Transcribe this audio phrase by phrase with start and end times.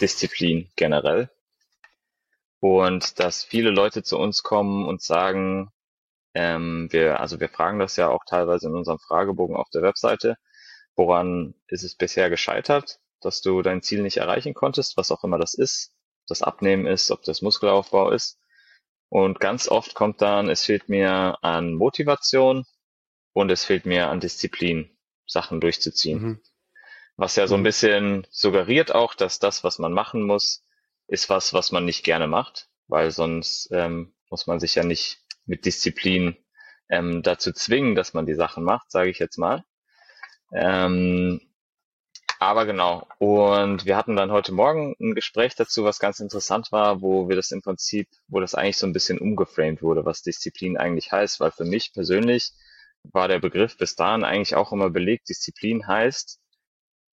[0.00, 1.30] Disziplin generell.
[2.60, 5.70] Und dass viele Leute zu uns kommen und sagen,
[6.34, 10.36] ähm, wir, also wir fragen das ja auch teilweise in unserem Fragebogen auf der Webseite,
[10.96, 15.38] woran ist es bisher gescheitert, dass du dein Ziel nicht erreichen konntest, was auch immer
[15.38, 15.94] das ist,
[16.26, 18.38] das Abnehmen ist, ob das Muskelaufbau ist.
[19.08, 22.64] Und ganz oft kommt dann, es fehlt mir an Motivation
[23.32, 24.90] und es fehlt mir an Disziplin,
[25.26, 26.22] Sachen durchzuziehen.
[26.22, 26.40] Mhm.
[27.18, 27.64] Was ja so ein mhm.
[27.64, 30.62] bisschen suggeriert auch, dass das, was man machen muss,
[31.08, 35.18] ist was, was man nicht gerne macht, weil sonst ähm, muss man sich ja nicht
[35.44, 36.36] mit Disziplin
[36.88, 39.64] ähm, dazu zwingen, dass man die Sachen macht, sage ich jetzt mal.
[40.54, 41.40] Ähm,
[42.38, 43.08] aber genau.
[43.18, 47.34] Und wir hatten dann heute Morgen ein Gespräch dazu, was ganz interessant war, wo wir
[47.34, 51.40] das im Prinzip, wo das eigentlich so ein bisschen umgeframed wurde, was Disziplin eigentlich heißt,
[51.40, 52.52] weil für mich persönlich
[53.02, 55.28] war der Begriff bis dahin eigentlich auch immer belegt.
[55.28, 56.38] Disziplin heißt,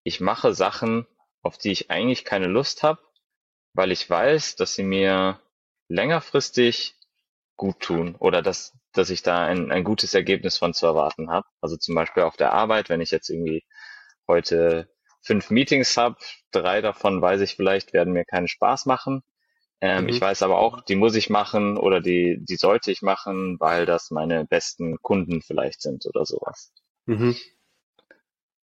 [0.06, 1.08] ich mache Sachen,
[1.42, 3.02] auf die ich eigentlich keine Lust habe,
[3.74, 5.42] weil ich weiß, dass sie mir
[5.90, 6.96] längerfristig
[7.58, 11.48] gut tun oder dass, dass ich da ein, ein gutes Ergebnis von zu erwarten habe.
[11.60, 13.66] Also zum Beispiel auf der Arbeit, wenn ich jetzt irgendwie
[14.28, 14.90] heute
[15.22, 16.18] fünf Meetings habe,
[16.52, 19.24] drei davon weiß ich vielleicht, werden mir keinen Spaß machen.
[19.82, 20.10] Ähm, mhm.
[20.10, 23.88] Ich weiß aber auch, die muss ich machen oder die, die sollte ich machen, weil
[23.88, 26.72] das meine besten Kunden vielleicht sind oder sowas.
[27.08, 27.36] Mhm.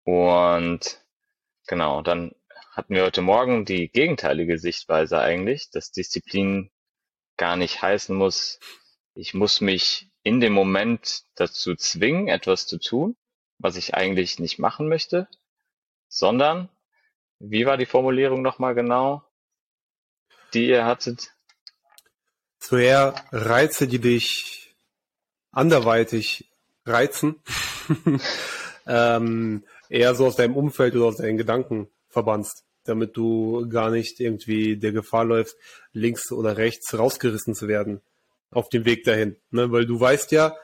[0.05, 1.06] Und
[1.67, 2.34] genau, dann
[2.72, 6.70] hatten wir heute Morgen die gegenteilige Sichtweise eigentlich, dass Disziplin
[7.36, 8.58] gar nicht heißen muss,
[9.14, 13.17] ich muss mich in dem Moment dazu zwingen, etwas zu tun,
[13.58, 15.28] was ich eigentlich nicht machen möchte,
[16.08, 16.69] sondern,
[17.39, 19.23] wie war die Formulierung nochmal genau,
[20.53, 21.33] die ihr hattet?
[22.58, 24.77] So eher Reize, die dich
[25.53, 26.51] anderweitig
[26.84, 27.42] reizen,
[28.86, 34.20] ähm, eher so aus deinem Umfeld oder aus deinen Gedanken verbannst damit du gar nicht
[34.20, 35.56] irgendwie der Gefahr läufst,
[35.92, 38.01] links oder rechts rausgerissen zu werden
[38.51, 39.37] auf dem Weg dahin.
[39.51, 39.70] Ne?
[39.73, 40.57] Weil du weißt ja,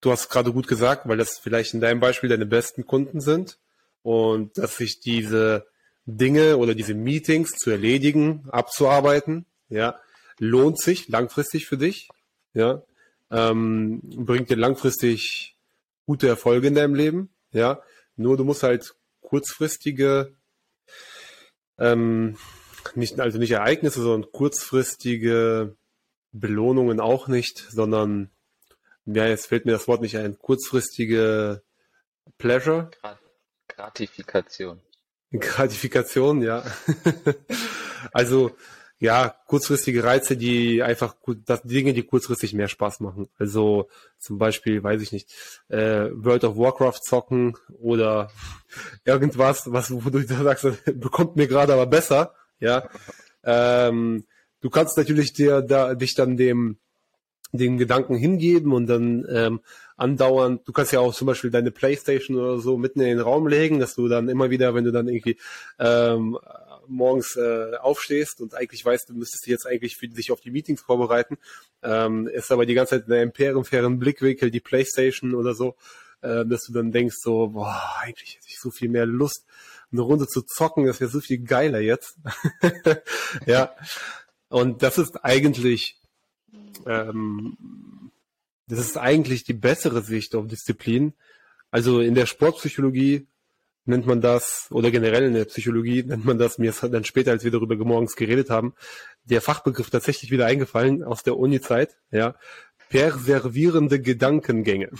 [0.00, 3.58] du hast gerade gut gesagt, weil das vielleicht in deinem Beispiel deine besten Kunden sind
[4.02, 5.66] und dass sich diese
[6.06, 10.00] Dinge oder diese Meetings zu erledigen, abzuarbeiten, ja,
[10.38, 12.08] lohnt sich langfristig für dich,
[12.54, 12.82] ja,
[13.30, 15.56] ähm, bringt dir langfristig
[16.06, 17.82] gute Erfolge in deinem Leben, ja.
[18.20, 20.36] Nur du musst halt kurzfristige
[21.78, 22.36] ähm,
[22.94, 25.76] nicht, also nicht Ereignisse, sondern kurzfristige
[26.32, 28.30] Belohnungen auch nicht, sondern
[29.06, 31.62] ja, jetzt fällt mir das Wort nicht ein, kurzfristige
[32.36, 32.90] Pleasure.
[33.68, 34.80] Gratifikation.
[35.32, 36.62] Gratifikation, ja.
[38.12, 38.54] also
[39.00, 41.16] ja, kurzfristige Reize, die einfach
[41.46, 43.28] das Dinge, die kurzfristig mehr Spaß machen.
[43.38, 43.88] Also
[44.18, 45.32] zum Beispiel, weiß ich nicht,
[45.68, 48.30] äh, World of Warcraft zocken oder
[49.06, 50.66] irgendwas, was wo du sagst,
[51.00, 52.34] bekommt mir gerade aber besser.
[52.60, 52.90] Ja,
[53.42, 54.26] ähm,
[54.60, 56.76] du kannst natürlich dir da dich dann dem
[57.52, 59.60] den Gedanken hingeben und dann ähm,
[59.96, 63.48] andauernd, du kannst ja auch zum Beispiel deine Playstation oder so mitten in den Raum
[63.48, 65.36] legen, dass du dann immer wieder, wenn du dann irgendwie
[65.78, 66.38] ähm,
[66.90, 70.80] morgens äh, aufstehst und eigentlich weißt, du müsstest jetzt eigentlich für dich auf die Meetings
[70.80, 71.38] vorbereiten,
[71.82, 75.76] ähm, ist aber die ganze Zeit in einem periferen Blickwinkel die Playstation oder so,
[76.22, 79.46] äh, dass du dann denkst so, boah, eigentlich hätte ich so viel mehr Lust,
[79.92, 82.16] eine Runde zu zocken, das wäre so viel geiler jetzt.
[83.46, 83.74] ja.
[84.48, 85.96] Und das ist eigentlich,
[86.86, 88.10] ähm,
[88.66, 91.14] das ist eigentlich die bessere Sicht auf Disziplin.
[91.70, 93.26] Also in der Sportpsychologie
[93.84, 97.30] nennt man das, oder generell in der Psychologie nennt man das, mir ist dann später,
[97.32, 98.74] als wir darüber morgens geredet haben,
[99.24, 102.34] der Fachbegriff tatsächlich wieder eingefallen aus der Uni-Zeit, ja,
[102.88, 104.90] perservierende Gedankengänge.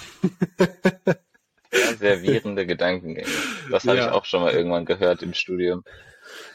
[1.71, 3.29] Perservierende Gedankengänge.
[3.71, 4.07] Das habe ja.
[4.07, 5.85] ich auch schon mal irgendwann gehört im Studium.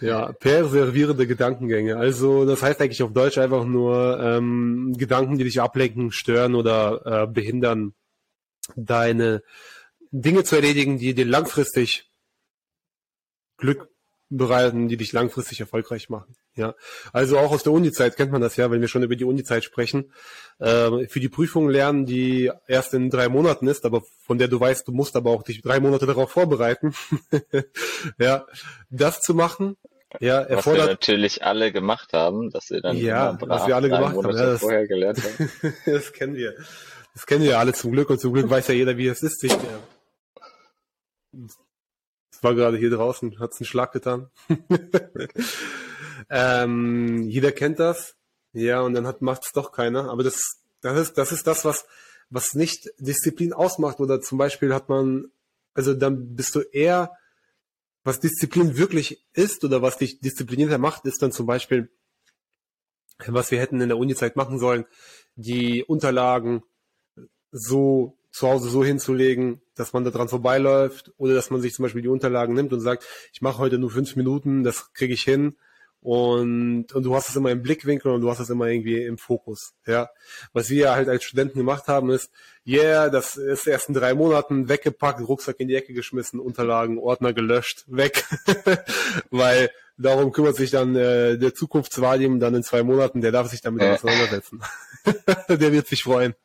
[0.01, 1.97] Ja, perservierende Gedankengänge.
[1.97, 7.01] Also das heißt eigentlich auf Deutsch einfach nur ähm, Gedanken, die dich ablenken, stören oder
[7.23, 7.93] äh, behindern,
[8.75, 9.41] deine
[10.11, 12.09] Dinge zu erledigen, die dir langfristig
[13.57, 13.89] Glück
[14.29, 16.35] bereiten, die dich langfristig erfolgreich machen.
[16.55, 16.73] Ja,
[17.13, 19.63] also auch aus der Uni-Zeit kennt man das ja, wenn wir schon über die Uni-Zeit
[19.63, 20.13] sprechen.
[20.59, 24.59] Äh, für die Prüfung lernen, die erst in drei Monaten ist, aber von der du
[24.59, 26.93] weißt, du musst aber auch dich drei Monate darauf vorbereiten.
[28.17, 28.45] ja,
[28.89, 29.75] das zu machen,
[30.19, 30.81] ja, erfordert.
[30.81, 34.35] Was wir natürlich alle gemacht haben, dass wir dann ja, was wir alle gemacht haben,
[34.35, 35.73] ja, das, vorher gelernt haben.
[35.85, 36.55] das kennen wir.
[37.13, 39.39] Das kennen wir alle zum Glück und zum Glück weiß ja jeder, wie es ist,
[39.39, 39.79] sich der
[42.35, 44.29] es war gerade hier draußen, hat es einen Schlag getan.
[46.29, 48.15] ähm, jeder kennt das.
[48.53, 50.09] Ja, und dann macht es doch keiner.
[50.09, 51.85] Aber das, das ist, das ist das, was,
[52.29, 53.99] was nicht Disziplin ausmacht.
[53.99, 55.31] Oder zum Beispiel hat man,
[55.73, 57.11] also dann bist du eher
[58.05, 61.89] was Disziplin wirklich ist oder was dich disziplinierter macht, ist dann zum Beispiel,
[63.25, 64.85] was wir hätten in der Uni-Zeit machen sollen,
[65.35, 66.63] die Unterlagen
[67.51, 71.83] so zu Hause so hinzulegen, dass man da dran vorbeiläuft oder dass man sich zum
[71.83, 75.23] Beispiel die Unterlagen nimmt und sagt, ich mache heute nur fünf Minuten, das kriege ich
[75.23, 75.55] hin
[76.01, 79.17] und, und du hast es immer im Blickwinkel und du hast es immer irgendwie im
[79.17, 79.73] Fokus.
[79.87, 80.09] Ja,
[80.51, 82.29] was wir halt als Studenten gemacht haben ist,
[82.67, 87.31] yeah, das ist erst in drei Monaten weggepackt, Rucksack in die Ecke geschmissen, Unterlagen, Ordner
[87.31, 88.25] gelöscht, weg,
[89.31, 93.61] weil darum kümmert sich dann äh, der Zukunftsvalium dann in zwei Monaten, der darf sich
[93.61, 93.93] damit ja.
[93.93, 94.61] auseinandersetzen.
[95.47, 96.35] der wird sich freuen.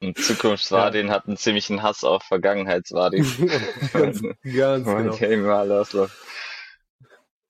[0.00, 1.12] Und Zukunftsvardin ja.
[1.12, 3.24] hat einen ziemlichen Hass auf Vergangenheitsvardin.
[3.92, 6.08] ganz, ganz genau.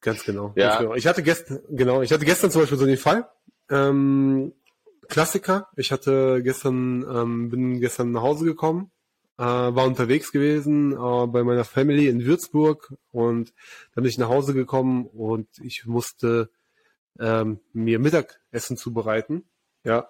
[0.01, 0.53] Ganz genau.
[0.57, 0.69] Ja.
[0.69, 0.95] Ganz genau.
[0.95, 3.29] Ich hatte gestern, genau, ich hatte gestern zum Beispiel so den Fall.
[3.71, 4.53] Ähm,
[5.09, 5.69] Klassiker.
[5.77, 8.91] Ich hatte gestern, ähm, bin gestern nach Hause gekommen,
[9.39, 13.53] äh, war unterwegs gewesen äh, bei meiner Family in Würzburg und
[13.95, 16.51] dann bin ich nach Hause gekommen und ich musste
[17.19, 19.45] ähm, mir Mittagessen zubereiten.
[19.85, 20.09] Ja.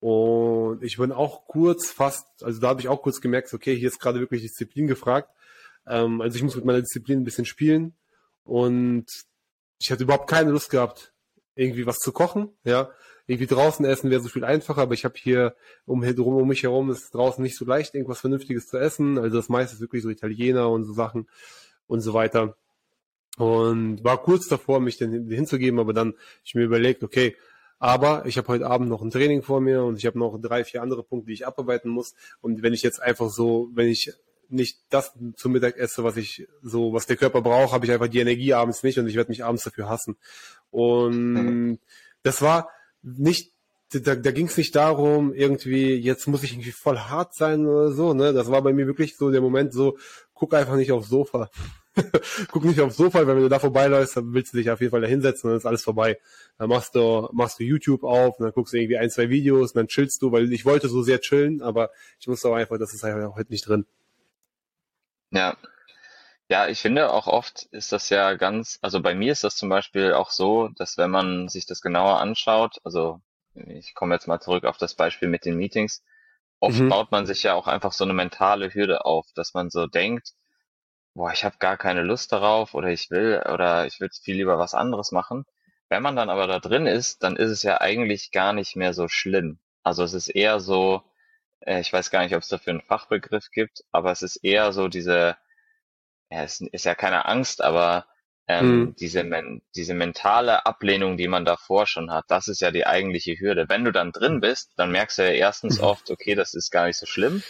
[0.00, 3.88] Und ich bin auch kurz fast, also da habe ich auch kurz gemerkt, okay, hier
[3.88, 5.30] ist gerade wirklich Disziplin gefragt.
[5.86, 7.94] Ähm, also ich muss mit meiner Disziplin ein bisschen spielen.
[8.44, 9.06] Und
[9.80, 11.12] ich hatte überhaupt keine Lust gehabt,
[11.54, 12.50] irgendwie was zu kochen.
[12.64, 12.90] Ja,
[13.26, 15.54] irgendwie draußen essen wäre so viel einfacher, aber ich habe hier
[15.84, 19.18] um, um mich herum ist draußen nicht so leicht, irgendwas Vernünftiges zu essen.
[19.18, 21.28] Also das meiste ist wirklich so Italiener und so Sachen
[21.86, 22.56] und so weiter.
[23.36, 27.36] Und war kurz davor, mich dann hinzugeben, aber dann ich mir überlegt, okay,
[27.78, 30.64] aber ich habe heute Abend noch ein Training vor mir und ich habe noch drei,
[30.64, 32.14] vier andere Punkte, die ich abarbeiten muss.
[32.40, 34.12] Und wenn ich jetzt einfach so, wenn ich
[34.48, 38.08] nicht das zum Mittag esse, was ich so, was der Körper braucht, habe ich einfach
[38.08, 40.16] die Energie abends nicht und ich werde mich abends dafür hassen.
[40.70, 41.78] Und mhm.
[42.22, 42.70] das war
[43.02, 43.52] nicht,
[43.92, 47.92] da, da ging es nicht darum, irgendwie, jetzt muss ich irgendwie voll hart sein oder
[47.92, 48.32] so, ne?
[48.32, 49.96] Das war bei mir wirklich so der Moment so,
[50.34, 51.50] guck einfach nicht aufs Sofa.
[52.50, 55.00] guck nicht aufs Sofa, wenn du da vorbeiläufst, dann willst du dich auf jeden Fall
[55.00, 56.18] da hinsetzen und dann ist alles vorbei.
[56.58, 59.72] Dann machst du, machst du YouTube auf und dann guckst du irgendwie ein, zwei Videos
[59.72, 61.90] und dann chillst du, weil ich wollte so sehr chillen, aber
[62.20, 63.86] ich musste auch einfach, das ist einfach heute nicht drin.
[65.30, 65.56] Ja.
[66.50, 69.68] Ja, ich finde auch oft ist das ja ganz, also bei mir ist das zum
[69.68, 73.20] Beispiel auch so, dass wenn man sich das genauer anschaut, also
[73.54, 76.02] ich komme jetzt mal zurück auf das Beispiel mit den Meetings,
[76.60, 76.88] oft mhm.
[76.88, 80.32] baut man sich ja auch einfach so eine mentale Hürde auf, dass man so denkt,
[81.18, 84.58] boah, ich habe gar keine Lust darauf oder ich will oder ich würde viel lieber
[84.58, 85.44] was anderes machen.
[85.88, 88.94] Wenn man dann aber da drin ist, dann ist es ja eigentlich gar nicht mehr
[88.94, 89.58] so schlimm.
[89.82, 91.02] Also es ist eher so,
[91.60, 94.72] äh, ich weiß gar nicht, ob es dafür einen Fachbegriff gibt, aber es ist eher
[94.72, 95.36] so diese,
[96.30, 98.06] ja, es ist ja keine Angst, aber
[98.46, 98.94] ähm, mhm.
[98.94, 103.40] diese, men diese mentale Ablehnung, die man davor schon hat, das ist ja die eigentliche
[103.40, 103.68] Hürde.
[103.68, 105.84] Wenn du dann drin bist, dann merkst du ja erstens mhm.
[105.84, 107.42] oft, okay, das ist gar nicht so schlimm.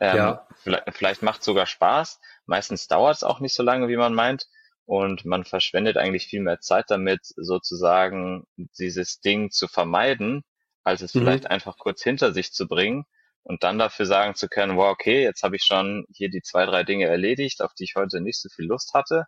[0.00, 0.48] Ähm, ja.
[0.56, 2.18] vielleicht, vielleicht macht sogar Spaß.
[2.52, 4.46] Meistens dauert es auch nicht so lange, wie man meint.
[4.84, 8.44] Und man verschwendet eigentlich viel mehr Zeit damit, sozusagen
[8.78, 10.42] dieses Ding zu vermeiden,
[10.84, 11.20] als es mhm.
[11.20, 13.06] vielleicht einfach kurz hinter sich zu bringen
[13.42, 16.66] und dann dafür sagen zu können, wow, okay, jetzt habe ich schon hier die zwei,
[16.66, 19.24] drei Dinge erledigt, auf die ich heute nicht so viel Lust hatte.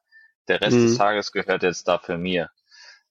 [0.48, 0.82] Der Rest mhm.
[0.82, 2.50] des Tages gehört jetzt dafür mir.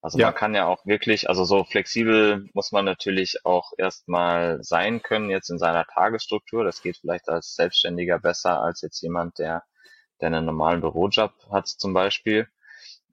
[0.03, 0.27] Also ja.
[0.27, 5.31] man kann ja auch wirklich, also so flexibel muss man natürlich auch erstmal sein können
[5.31, 6.63] jetzt in seiner Tagesstruktur.
[6.63, 9.63] Das geht vielleicht als Selbstständiger besser als jetzt jemand, der,
[10.31, 12.47] der einen normalen Bürojob hat zum Beispiel.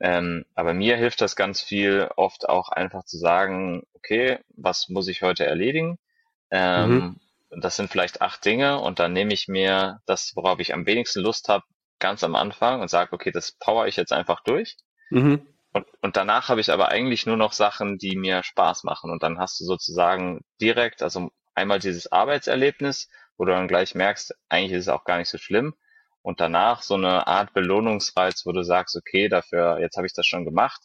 [0.01, 5.09] Ähm, aber mir hilft das ganz viel, oft auch einfach zu sagen, okay, was muss
[5.09, 5.99] ich heute erledigen?
[6.51, 10.73] Ähm, mhm das sind vielleicht acht Dinge und dann nehme ich mir das, worauf ich
[10.73, 11.65] am wenigsten Lust habe,
[11.99, 14.77] ganz am Anfang und sage, okay, das power ich jetzt einfach durch.
[15.11, 15.47] Mhm.
[15.73, 19.11] Und, und danach habe ich aber eigentlich nur noch Sachen, die mir Spaß machen.
[19.11, 24.35] Und dann hast du sozusagen direkt, also einmal dieses Arbeitserlebnis, wo du dann gleich merkst,
[24.49, 25.75] eigentlich ist es auch gar nicht so schlimm.
[26.23, 30.27] Und danach so eine Art Belohnungsreiz, wo du sagst, okay, dafür, jetzt habe ich das
[30.27, 30.83] schon gemacht.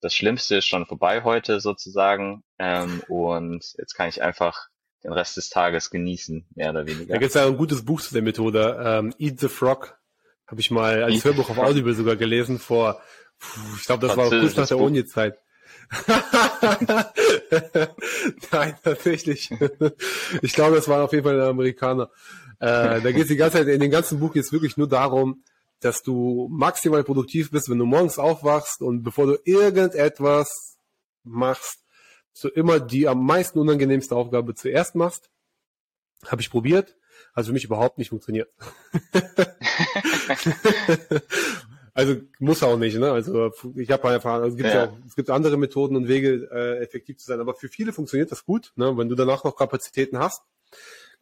[0.00, 2.42] Das Schlimmste ist schon vorbei heute sozusagen.
[2.58, 4.68] Ähm, und jetzt kann ich einfach
[5.02, 7.14] den Rest des Tages genießen, mehr oder weniger.
[7.14, 9.98] Da gibt es ja ein gutes Buch zu der Methode, ähm, Eat the Frog.
[10.46, 13.00] Habe ich mal als Eat Hörbuch auf Audible sogar gelesen vor,
[13.76, 15.38] ich glaube, das war kurz nach der Uni-Zeit.
[18.50, 19.50] Nein, tatsächlich.
[20.42, 22.10] Ich glaube, das war auf jeden Fall ein Amerikaner.
[22.64, 24.88] Äh, da geht es die ganze Zeit, in dem ganzen Buch geht es wirklich nur
[24.88, 25.44] darum,
[25.80, 30.78] dass du maximal produktiv bist, wenn du morgens aufwachst und bevor du irgendetwas
[31.24, 31.80] machst,
[32.32, 35.28] so immer die am meisten unangenehmste Aufgabe zuerst machst.
[36.24, 36.96] Habe ich probiert,
[37.34, 38.48] also für mich überhaupt nicht funktioniert.
[41.92, 43.12] also muss auch nicht, ne?
[43.12, 44.74] Also ich habe einfach, also es gibt ja.
[44.74, 44.88] ja.
[44.88, 48.32] auch, es gibt andere Methoden und Wege, äh, effektiv zu sein, aber für viele funktioniert
[48.32, 48.96] das gut, ne?
[48.96, 50.44] Wenn du danach noch Kapazitäten hast,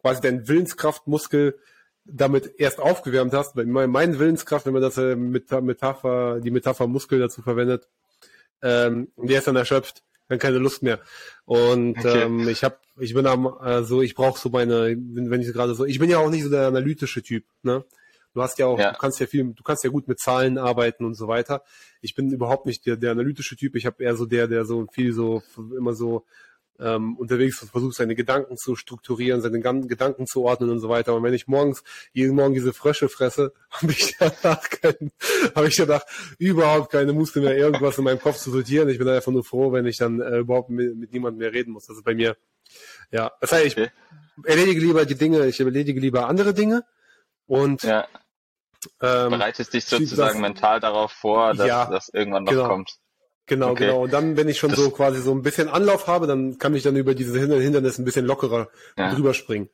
[0.03, 1.57] quasi dein Willenskraftmuskel
[2.05, 6.87] damit erst aufgewärmt hast, weil mein Willenskraft, wenn man das äh, mit Metapher, die Metapher
[6.87, 7.87] Muskel dazu verwendet,
[8.61, 10.99] ähm, der ist dann erschöpft, dann keine Lust mehr.
[11.45, 12.23] Und okay.
[12.23, 15.75] ähm, ich habe, ich bin am, äh, so, ich brauche so meine, wenn ich gerade
[15.75, 17.85] so, ich bin ja auch nicht so der analytische Typ, ne?
[18.33, 18.91] Du hast ja auch, ja.
[18.91, 21.63] du kannst ja viel, du kannst ja gut mit Zahlen arbeiten und so weiter.
[22.01, 23.75] Ich bin überhaupt nicht der, der analytische Typ.
[23.75, 25.43] Ich habe eher so der, der so viel so
[25.77, 26.25] immer so
[26.79, 31.13] ähm, unterwegs und versucht, seine Gedanken zu strukturieren, seine Gedanken zu ordnen und so weiter.
[31.15, 35.11] Und wenn ich morgens jeden Morgen diese Frösche fresse, habe ich danach kein,
[35.55, 36.03] habe ich danach
[36.37, 38.89] überhaupt keine Muße mehr, irgendwas in meinem Kopf zu sortieren.
[38.89, 41.71] Ich bin einfach nur froh, wenn ich dann äh, überhaupt mit, mit niemandem mehr reden
[41.71, 41.85] muss.
[41.85, 42.35] Das ist bei mir,
[43.11, 43.31] ja.
[43.39, 43.91] Das heißt, ich
[44.43, 46.83] erledige lieber die Dinge, ich erledige lieber andere Dinge
[47.45, 48.07] und ja.
[49.01, 52.67] ähm, bereitest dich sozusagen das, mental darauf vor, dass ja, das irgendwann noch genau.
[52.67, 52.97] kommt.
[53.45, 53.87] Genau, okay.
[53.87, 54.03] genau.
[54.03, 56.75] Und dann, wenn ich schon das so quasi so ein bisschen Anlauf habe, dann kann
[56.75, 59.13] ich dann über diese Hindernisse ein bisschen lockerer ja.
[59.13, 59.69] drüber springen.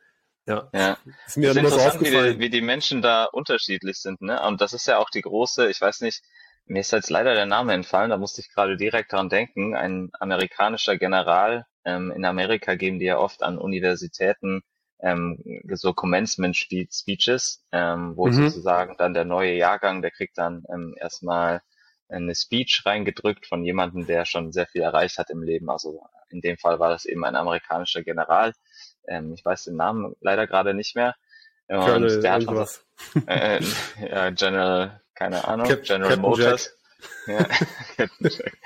[0.47, 0.69] Ja.
[0.73, 0.97] ja.
[1.27, 2.25] Ist mir dann immer so aufgefallen.
[2.25, 4.41] Wie die, wie die Menschen da unterschiedlich sind, ne?
[4.47, 6.23] Und das ist ja auch die große, ich weiß nicht,
[6.65, 9.75] mir ist jetzt leider der Name entfallen, da musste ich gerade direkt dran denken.
[9.75, 14.61] Ein amerikanischer General, ähm, in Amerika geben die ja oft an Universitäten
[15.01, 15.41] ähm,
[15.73, 18.33] so Commencement Speeches, ähm, wo mhm.
[18.33, 21.61] sozusagen dann der neue Jahrgang, der kriegt dann ähm, erstmal
[22.09, 25.69] eine Speech reingedrückt von jemandem, der schon sehr viel erreicht hat im Leben.
[25.69, 28.53] Also in dem Fall war das eben ein amerikanischer General.
[29.07, 31.15] Ähm, ich weiß den Namen leider gerade nicht mehr.
[31.67, 32.83] Und Colonel der hat was.
[33.27, 33.61] Äh,
[34.09, 36.75] ja, General, keine Ahnung, Cap General Captain Motors.
[37.27, 37.43] Ja,
[37.97, 38.57] Captain Jack.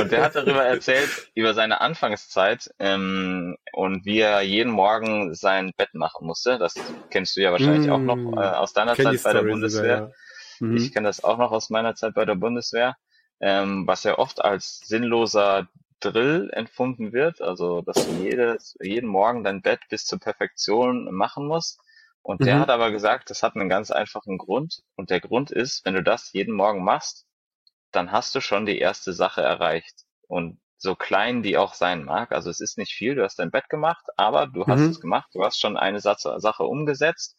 [0.00, 5.72] Und der hat darüber erzählt, über seine Anfangszeit ähm, und wie er jeden Morgen sein
[5.76, 6.58] Bett machen musste.
[6.58, 6.74] Das
[7.10, 9.98] kennst du ja wahrscheinlich mm, auch noch äh, aus deiner Zeit bei der Bundeswehr.
[9.98, 10.14] Sogar, ja.
[10.60, 10.76] Mhm.
[10.76, 12.96] Ich kenne das auch noch aus meiner Zeit bei der Bundeswehr,
[13.40, 15.68] ähm, was ja oft als sinnloser
[16.00, 21.46] Drill empfunden wird, also dass du jedes, jeden Morgen dein Bett bis zur Perfektion machen
[21.46, 21.80] musst.
[22.22, 22.60] Und der mhm.
[22.60, 24.82] hat aber gesagt, das hat einen ganz einfachen Grund.
[24.96, 27.26] Und der Grund ist, wenn du das jeden Morgen machst,
[27.90, 30.04] dann hast du schon die erste Sache erreicht.
[30.26, 33.50] Und so klein die auch sein mag, also es ist nicht viel, du hast dein
[33.50, 34.90] Bett gemacht, aber du hast mhm.
[34.90, 37.36] es gemacht, du hast schon eine Sache umgesetzt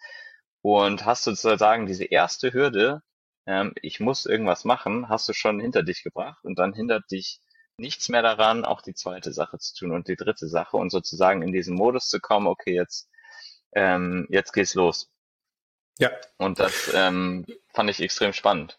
[0.62, 3.02] und hast sozusagen diese erste Hürde
[3.50, 7.42] ähm, ich muss irgendwas machen, hast du schon hinter dich gebracht und dann hindert dich
[7.78, 11.42] nichts mehr daran, auch die zweite Sache zu tun und die dritte Sache und sozusagen
[11.42, 13.10] in diesen Modus zu kommen, okay, jetzt,
[13.74, 15.10] ähm, jetzt geht's los.
[15.98, 16.12] Ja.
[16.38, 18.78] Und das ähm, fand ich extrem spannend.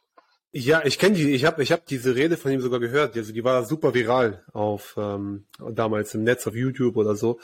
[0.53, 3.17] Ja, ich kenne die, ich habe ich hab diese Rede von ihm sogar gehört.
[3.17, 7.41] Also die war super viral auf ähm, damals im Netz auf YouTube oder so.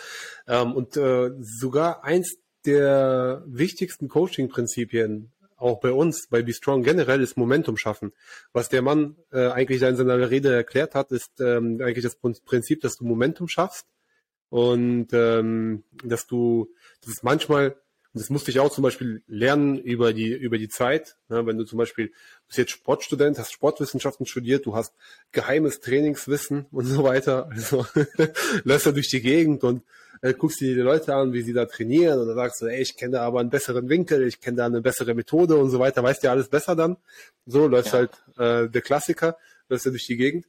[0.46, 7.22] Ähm, und äh, sogar eins der wichtigsten Coaching-Prinzipien auch bei uns, bei Be Strong generell
[7.22, 8.12] ist Momentum schaffen.
[8.52, 12.80] Was der Mann äh, eigentlich in seiner Rede erklärt hat, ist ähm, eigentlich das Prinzip,
[12.82, 13.86] dass du Momentum schaffst
[14.48, 17.76] und ähm, dass du, das ist manchmal,
[18.12, 21.16] das musste ich auch zum Beispiel lernen über die über die Zeit.
[21.28, 21.44] Ne?
[21.46, 22.12] Wenn du zum Beispiel
[22.46, 24.94] bist jetzt Sportstudent, hast Sportwissenschaften studiert, du hast
[25.32, 27.50] geheimes Trainingswissen und so weiter.
[27.50, 27.86] Also
[28.64, 29.82] läufst du durch die Gegend und
[30.22, 32.82] äh, guckst dir die Leute an, wie sie da trainieren und dann sagst du, ey,
[32.82, 35.78] ich kenne da aber einen besseren Winkel, ich kenne da eine bessere Methode und so
[35.78, 36.96] weiter, weißt ja alles besser dann.
[37.46, 37.92] So läuft ja.
[37.92, 39.36] halt äh, der Klassiker,
[39.68, 40.46] läufst du durch die Gegend.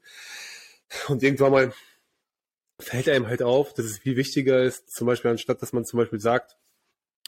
[1.08, 1.74] Und irgendwann mal
[2.80, 5.98] fällt einem halt auf, dass es viel wichtiger ist, zum Beispiel anstatt, dass man zum
[5.98, 6.58] Beispiel sagt,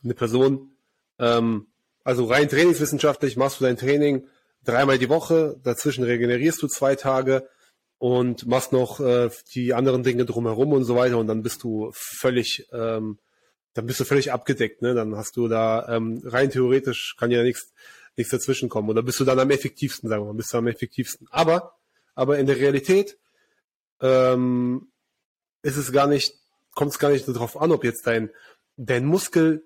[0.03, 0.71] eine Person,
[1.17, 1.67] ähm,
[2.03, 4.27] also rein trainingswissenschaftlich machst du dein Training
[4.63, 7.49] dreimal die Woche, dazwischen regenerierst du zwei Tage,
[7.99, 11.91] und machst noch äh, die anderen Dinge drumherum und so weiter und dann bist du
[11.93, 13.19] völlig, ähm,
[13.73, 14.95] dann bist du völlig abgedeckt, ne?
[14.95, 17.71] Dann hast du da ähm, rein theoretisch kann ja nichts
[18.19, 18.89] nichts dazwischen kommen.
[18.89, 21.27] Oder bist du dann am effektivsten, sagen wir mal, bist du am effektivsten.
[21.31, 21.77] Aber,
[22.15, 23.17] aber in der Realität
[24.01, 24.91] ähm,
[25.63, 26.35] ist es gar nicht,
[26.75, 28.29] kommt es gar nicht darauf an, ob jetzt dein,
[28.77, 29.65] dein Muskel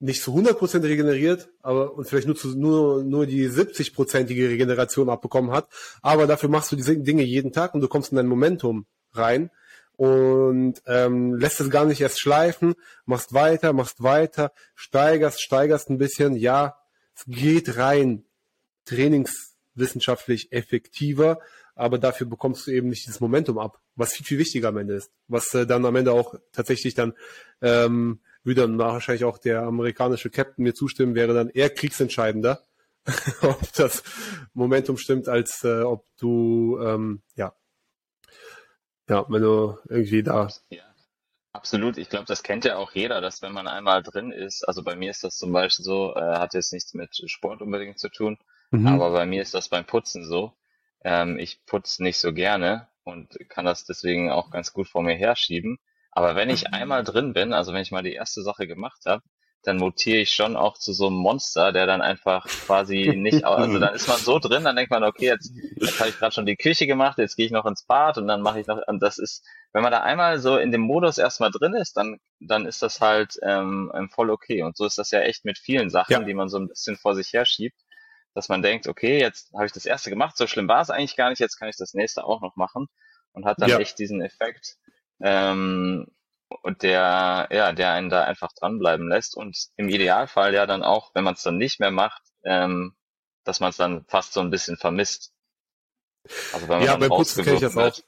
[0.00, 5.50] nicht zu 100% regeneriert, aber und vielleicht nur, zu, nur, nur die 70%ige Regeneration abbekommen
[5.50, 5.68] hat,
[6.02, 9.50] aber dafür machst du diese Dinge jeden Tag und du kommst in dein Momentum rein.
[9.98, 12.74] Und ähm, lässt es gar nicht erst schleifen,
[13.06, 16.76] machst weiter, machst weiter, steigerst, steigerst ein bisschen, ja,
[17.14, 18.22] es geht rein
[18.84, 21.40] trainingswissenschaftlich effektiver,
[21.74, 24.94] aber dafür bekommst du eben nicht dieses Momentum ab, was viel, viel wichtiger am Ende
[24.94, 27.14] ist, was äh, dann am Ende auch tatsächlich dann
[27.62, 32.62] ähm, würde dann wahrscheinlich auch der amerikanische Captain mir zustimmen, wäre dann eher kriegsentscheidender,
[33.42, 34.02] ob das
[34.54, 37.54] Momentum stimmt, als äh, ob du, ähm, ja,
[39.08, 40.48] ja, wenn du irgendwie da.
[40.70, 40.82] Ja,
[41.52, 41.98] absolut.
[41.98, 44.96] Ich glaube, das kennt ja auch jeder, dass wenn man einmal drin ist, also bei
[44.96, 48.38] mir ist das zum Beispiel so, äh, hat jetzt nichts mit Sport unbedingt zu tun,
[48.70, 48.86] mhm.
[48.86, 50.52] aber bei mir ist das beim Putzen so.
[51.04, 55.14] Ähm, ich putze nicht so gerne und kann das deswegen auch ganz gut vor mir
[55.14, 55.78] herschieben.
[56.16, 59.22] Aber wenn ich einmal drin bin, also wenn ich mal die erste Sache gemacht habe,
[59.62, 63.78] dann mutiere ich schon auch zu so einem Monster, der dann einfach quasi nicht, also
[63.78, 66.46] dann ist man so drin, dann denkt man, okay, jetzt, jetzt habe ich gerade schon
[66.46, 69.02] die Küche gemacht, jetzt gehe ich noch ins Bad und dann mache ich noch, und
[69.02, 69.44] das ist,
[69.74, 73.02] wenn man da einmal so in dem Modus erstmal drin ist, dann, dann ist das
[73.02, 74.62] halt ähm, ähm voll okay.
[74.62, 76.20] Und so ist das ja echt mit vielen Sachen, ja.
[76.20, 77.78] die man so ein bisschen vor sich her schiebt,
[78.32, 81.16] dass man denkt, okay, jetzt habe ich das erste gemacht, so schlimm war es eigentlich
[81.16, 82.86] gar nicht, jetzt kann ich das nächste auch noch machen
[83.32, 83.78] und hat dann ja.
[83.78, 84.78] echt diesen Effekt,
[85.20, 86.06] ähm,
[86.62, 91.10] und der, ja, der einen da einfach dranbleiben lässt und im Idealfall ja dann auch,
[91.14, 92.94] wenn man es dann nicht mehr macht, ähm,
[93.44, 95.32] dass man es dann fast so ein bisschen vermisst.
[96.52, 97.96] Also wenn man ja, beim Putzen kenne ich das auch.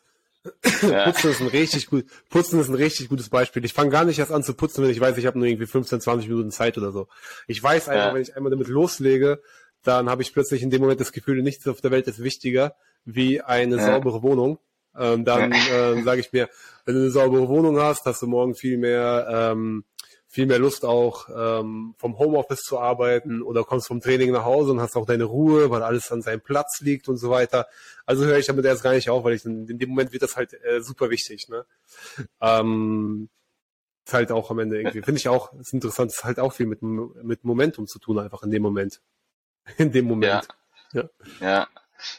[0.83, 1.05] Ja.
[1.05, 3.65] Putzen ist ein richtig gut, Putzen ist ein richtig gutes Beispiel.
[3.65, 5.67] Ich fange gar nicht erst an zu putzen, wenn ich weiß, ich habe nur irgendwie
[5.67, 7.09] 15, 20 Minuten Zeit oder so.
[7.49, 8.15] Ich weiß einfach, ja.
[8.15, 9.43] wenn ich einmal damit loslege,
[9.83, 12.77] dann habe ich plötzlich in dem Moment das Gefühl, nichts auf der Welt ist wichtiger
[13.05, 13.83] wie eine ja.
[13.85, 14.59] saubere Wohnung.
[14.97, 16.49] Ähm, dann äh, sage ich mir,
[16.89, 19.85] wenn du eine saubere Wohnung hast, hast du morgen viel mehr, ähm,
[20.27, 24.71] viel mehr Lust auch ähm, vom Homeoffice zu arbeiten oder kommst vom Training nach Hause
[24.71, 27.67] und hast auch deine Ruhe, weil alles an seinem Platz liegt und so weiter.
[28.07, 30.23] Also höre ich damit erst gar nicht auf, weil ich in, in dem Moment wird
[30.23, 31.51] das halt äh, super wichtig.
[31.51, 31.67] Ne?
[32.41, 33.29] Ähm,
[34.07, 36.65] ist halt auch am Ende irgendwie, finde ich auch, ist interessant, ist halt auch viel
[36.65, 39.03] mit, mit Momentum zu tun, einfach in dem Moment.
[39.77, 40.49] In dem Moment.
[40.95, 41.03] Ja.
[41.03, 41.69] Ja, ja.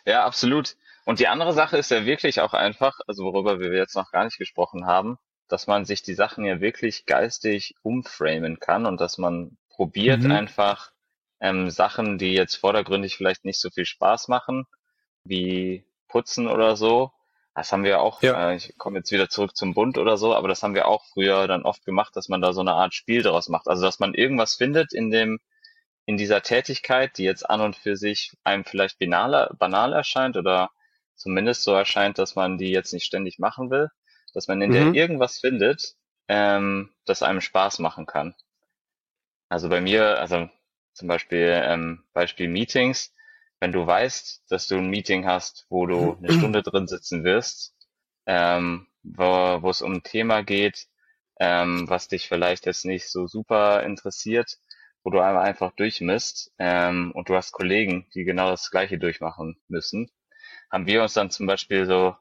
[0.06, 0.78] ja absolut.
[1.10, 4.26] Und die andere Sache ist ja wirklich auch einfach, also worüber wir jetzt noch gar
[4.26, 9.18] nicht gesprochen haben, dass man sich die Sachen ja wirklich geistig umframen kann und dass
[9.18, 10.32] man probiert mhm.
[10.32, 10.92] einfach
[11.40, 14.68] ähm, Sachen, die jetzt vordergründig vielleicht nicht so viel Spaß machen,
[15.24, 17.12] wie Putzen oder so.
[17.56, 18.52] Das haben wir auch, ja.
[18.52, 21.06] äh, ich komme jetzt wieder zurück zum Bund oder so, aber das haben wir auch
[21.06, 23.68] früher dann oft gemacht, dass man da so eine Art Spiel daraus macht.
[23.68, 25.40] Also dass man irgendwas findet in dem,
[26.06, 30.70] in dieser Tätigkeit, die jetzt an und für sich einem vielleicht banal, banal erscheint oder
[31.20, 33.90] zumindest so erscheint, dass man die jetzt nicht ständig machen will,
[34.34, 34.74] dass man in mhm.
[34.74, 35.96] der irgendwas findet,
[36.28, 38.36] ähm, das einem Spaß machen kann.
[39.50, 40.50] Also bei mir, also
[40.94, 43.14] zum Beispiel ähm, Beispiel Meetings,
[43.60, 47.76] wenn du weißt, dass du ein Meeting hast, wo du eine Stunde drin sitzen wirst,
[48.26, 49.24] ähm, wo,
[49.62, 50.88] wo es um ein Thema geht,
[51.40, 54.60] ähm, was dich vielleicht jetzt nicht so super interessiert,
[55.04, 59.60] wo du einmal einfach durchmisst ähm, und du hast Kollegen, die genau das gleiche durchmachen
[59.68, 60.12] müssen,
[60.72, 62.16] haben wir uns dann zum Beispiel so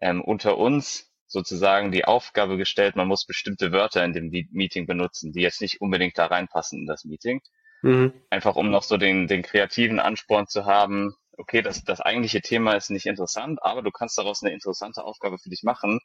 [0.00, 5.32] ähm, unter uns sozusagen die Aufgabe gestellt, man muss bestimmte Wörter in dem Meeting benutzen,
[5.32, 7.40] die jetzt nicht unbedingt da reinpassen in das Meeting.
[7.82, 8.12] Mhm.
[8.30, 12.74] Einfach um noch so den, den kreativen Ansporn zu haben, okay, das, das eigentliche Thema
[12.74, 16.00] ist nicht interessant, aber du kannst daraus eine interessante Aufgabe für dich machen,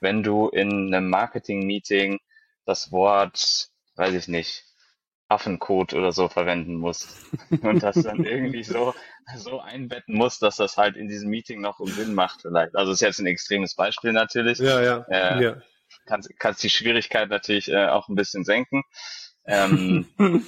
[0.00, 2.18] wenn du in einem Marketing-Meeting
[2.64, 4.64] das Wort, weiß ich nicht,
[5.28, 7.08] Affencode oder so verwenden musst
[7.62, 8.94] und das dann irgendwie so,
[9.36, 12.76] so einbetten musst, dass das halt in diesem Meeting noch Sinn macht vielleicht.
[12.76, 14.58] Also ist jetzt ein extremes Beispiel natürlich.
[14.58, 15.06] Ja, ja.
[15.08, 15.56] Äh, ja.
[16.06, 18.82] Kannst, kannst die Schwierigkeit natürlich äh, auch ein bisschen senken.
[19.46, 20.06] Ähm,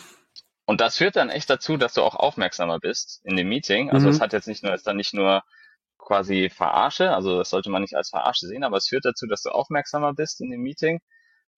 [0.66, 3.90] und das führt dann echt dazu, dass du auch aufmerksamer bist in dem Meeting.
[3.90, 4.12] Also mhm.
[4.12, 5.42] es hat jetzt nicht nur, ist dann nicht nur
[5.98, 9.42] quasi Verarsche, also das sollte man nicht als Verarsche sehen, aber es führt dazu, dass
[9.42, 11.00] du aufmerksamer bist in dem Meeting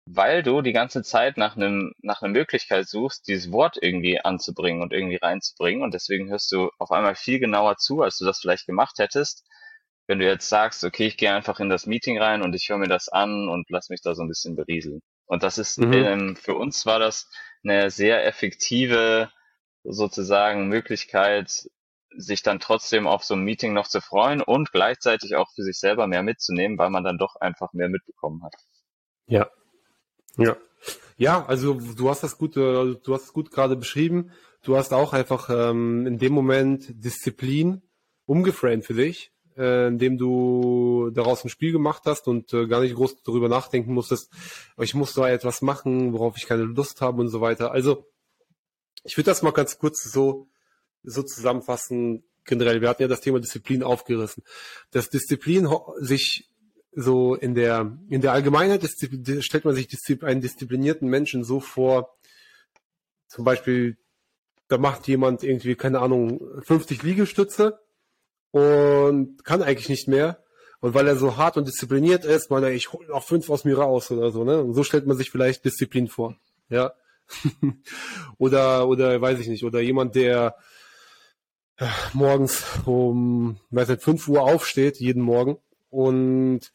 [0.07, 4.83] weil du die ganze Zeit nach einem nach einer Möglichkeit suchst, dieses Wort irgendwie anzubringen
[4.83, 8.41] und irgendwie reinzubringen und deswegen hörst du auf einmal viel genauer zu, als du das
[8.41, 9.45] vielleicht gemacht hättest,
[10.07, 12.79] wenn du jetzt sagst, okay, ich gehe einfach in das Meeting rein und ich höre
[12.79, 15.01] mir das an und lass mich da so ein bisschen berieseln.
[15.27, 15.93] Und das ist mhm.
[15.93, 17.31] ähm, für uns war das
[17.63, 19.31] eine sehr effektive
[19.85, 21.69] sozusagen Möglichkeit,
[22.17, 25.79] sich dann trotzdem auf so ein Meeting noch zu freuen und gleichzeitig auch für sich
[25.79, 28.55] selber mehr mitzunehmen, weil man dann doch einfach mehr mitbekommen hat.
[29.27, 29.49] Ja,
[30.37, 30.57] ja.
[31.17, 34.31] Ja, also du hast das gut, äh, du hast es gut gerade beschrieben.
[34.63, 37.83] Du hast auch einfach ähm, in dem Moment Disziplin
[38.25, 42.95] umgeframed für dich, äh, indem du daraus ein Spiel gemacht hast und äh, gar nicht
[42.95, 44.31] groß darüber nachdenken musstest,
[44.79, 47.73] ich muss da etwas machen, worauf ich keine Lust habe und so weiter.
[47.73, 48.07] Also
[49.05, 50.49] ich würde das mal ganz kurz so,
[51.03, 52.25] so zusammenfassen.
[52.45, 54.43] Generell, wir hatten ja das Thema Disziplin aufgerissen.
[54.91, 56.50] Dass Disziplin sich
[56.93, 58.83] so in der, in der Allgemeinheit
[59.41, 59.89] stellt man sich
[60.23, 62.17] einen disziplinierten Menschen so vor,
[63.29, 63.97] zum Beispiel,
[64.69, 67.81] da macht jemand irgendwie, keine Ahnung, 50 Liegestütze
[68.51, 70.43] und kann eigentlich nicht mehr.
[70.81, 73.65] Und weil er so hart und diszipliniert ist, meint er, ich hole noch fünf aus
[73.65, 74.63] mir raus oder so, ne?
[74.63, 76.37] Und so stellt man sich vielleicht Disziplin vor.
[76.71, 76.95] Ja.
[78.39, 80.57] oder, oder, weiß ich nicht, oder jemand, der
[81.77, 85.59] äh, morgens um, weiß nicht, 5 Uhr aufsteht, jeden Morgen
[85.91, 86.73] und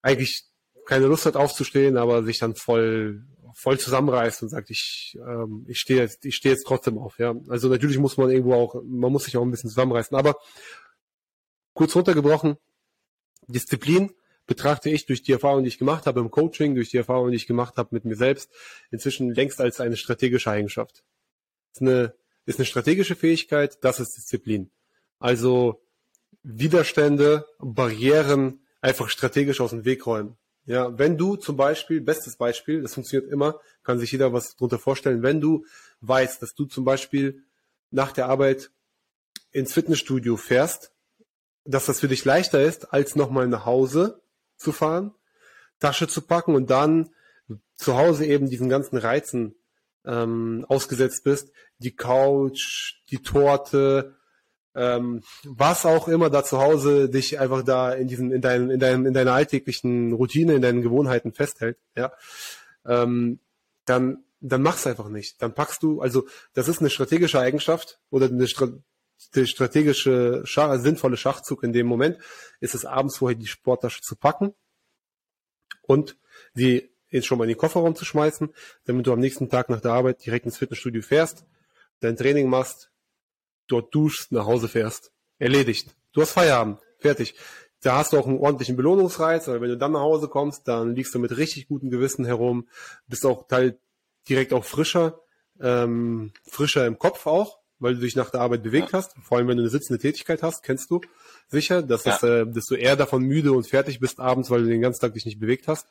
[0.00, 0.44] eigentlich
[0.86, 5.78] keine Lust hat aufzustehen, aber sich dann voll voll zusammenreißt und sagt, ich ähm, ich
[5.78, 7.34] stehe jetzt ich stehe jetzt trotzdem auf, ja.
[7.48, 10.36] Also natürlich muss man irgendwo auch man muss sich auch ein bisschen zusammenreißen, aber
[11.74, 12.56] kurz runtergebrochen
[13.48, 14.12] Disziplin
[14.46, 17.36] betrachte ich durch die Erfahrung, die ich gemacht habe im Coaching, durch die Erfahrung, die
[17.36, 18.50] ich gemacht habe mit mir selbst,
[18.90, 21.04] inzwischen längst als eine strategische Eigenschaft.
[21.72, 24.70] Ist eine, ist eine strategische Fähigkeit, das ist Disziplin.
[25.18, 25.81] Also
[26.42, 30.36] Widerstände, Barrieren einfach strategisch aus dem Weg räumen.
[30.64, 34.78] Ja, wenn du zum Beispiel, bestes Beispiel, das funktioniert immer, kann sich jeder was drunter
[34.78, 35.64] vorstellen, wenn du
[36.00, 37.42] weißt, dass du zum Beispiel
[37.90, 38.70] nach der Arbeit
[39.50, 40.92] ins Fitnessstudio fährst,
[41.64, 44.22] dass das für dich leichter ist, als nochmal nach Hause
[44.56, 45.14] zu fahren,
[45.80, 47.10] Tasche zu packen und dann
[47.74, 49.56] zu Hause eben diesen ganzen Reizen
[50.04, 54.16] ähm, ausgesetzt bist, die Couch, die Torte,
[54.74, 58.80] ähm, was auch immer da zu Hause dich einfach da in diesen, in deinem, in
[58.80, 62.12] deinem, in deiner alltäglichen Routine, in deinen Gewohnheiten festhält, ja,
[62.86, 63.40] ähm,
[63.84, 65.42] dann, dann mach's einfach nicht.
[65.42, 68.46] Dann packst du, also das ist eine strategische Eigenschaft oder eine
[69.34, 72.18] der strategische, Schach, sinnvolle Schachzug in dem Moment
[72.60, 74.54] ist es abends vorher die Sporttasche zu packen
[75.82, 76.16] und
[76.54, 78.52] sie jetzt schon mal in den Kofferraum zu schmeißen,
[78.84, 81.44] damit du am nächsten Tag nach der Arbeit direkt ins Fitnessstudio fährst,
[82.00, 82.91] dein Training machst,
[83.72, 85.12] dort duschst, nach Hause fährst.
[85.38, 85.94] Erledigt.
[86.12, 86.78] Du hast Feierabend.
[86.98, 87.34] Fertig.
[87.80, 90.94] Da hast du auch einen ordentlichen Belohnungsreiz, weil wenn du dann nach Hause kommst, dann
[90.94, 92.68] liegst du mit richtig gutem Gewissen herum,
[93.08, 93.76] bist auch teil
[94.28, 95.20] direkt auch frischer,
[95.60, 98.98] ähm, frischer im Kopf auch, weil du dich nach der Arbeit bewegt ja.
[98.98, 99.16] hast.
[99.24, 101.00] Vor allem, wenn du eine sitzende Tätigkeit hast, kennst du
[101.48, 102.12] sicher, dass, ja.
[102.12, 105.00] das, äh, dass du eher davon müde und fertig bist abends, weil du den ganzen
[105.00, 105.88] Tag dich nicht bewegt hast.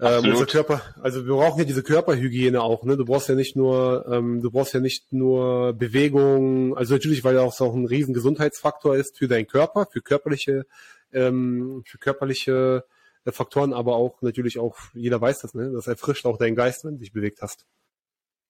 [0.00, 2.96] Ähm, unser Körper, also wir brauchen ja diese Körperhygiene auch, ne?
[2.96, 7.34] Du brauchst ja nicht nur, ähm, du brauchst ja nicht nur Bewegung, also natürlich, weil
[7.34, 10.66] das auch ein riesen Gesundheitsfaktor ist für deinen Körper, für körperliche,
[11.12, 12.84] ähm, für körperliche
[13.24, 15.70] äh, Faktoren, aber auch natürlich auch, jeder weiß das, ne?
[15.72, 17.64] Das erfrischt auch deinen Geist, wenn du dich bewegt hast.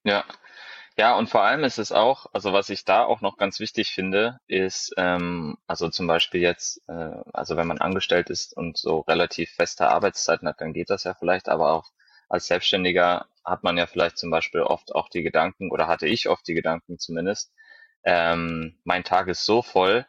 [0.02, 0.24] Ja,
[0.96, 3.90] ja, und vor allem ist es auch, also was ich da auch noch ganz wichtig
[3.90, 9.00] finde, ist, ähm, also zum Beispiel jetzt, äh, also wenn man angestellt ist und so
[9.00, 11.90] relativ feste Arbeitszeiten hat, dann geht das ja vielleicht, aber auch
[12.28, 16.28] als Selbstständiger hat man ja vielleicht zum Beispiel oft auch die Gedanken, oder hatte ich
[16.28, 17.52] oft die Gedanken zumindest,
[18.04, 20.06] ähm, mein Tag ist so voll,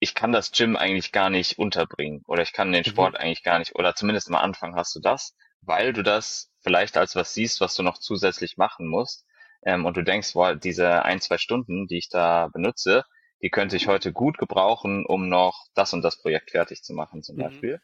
[0.00, 2.90] ich kann das Gym eigentlich gar nicht unterbringen oder ich kann den mhm.
[2.90, 3.18] Sport mhm.
[3.18, 7.14] eigentlich gar nicht, oder zumindest am Anfang hast du das, weil du das vielleicht als
[7.14, 9.27] was siehst, was du noch zusätzlich machen musst
[9.62, 13.04] ähm, und du denkst, boah, diese ein, zwei Stunden, die ich da benutze,
[13.42, 17.22] die könnte ich heute gut gebrauchen, um noch das und das Projekt fertig zu machen
[17.22, 17.40] zum mhm.
[17.40, 17.80] Beispiel.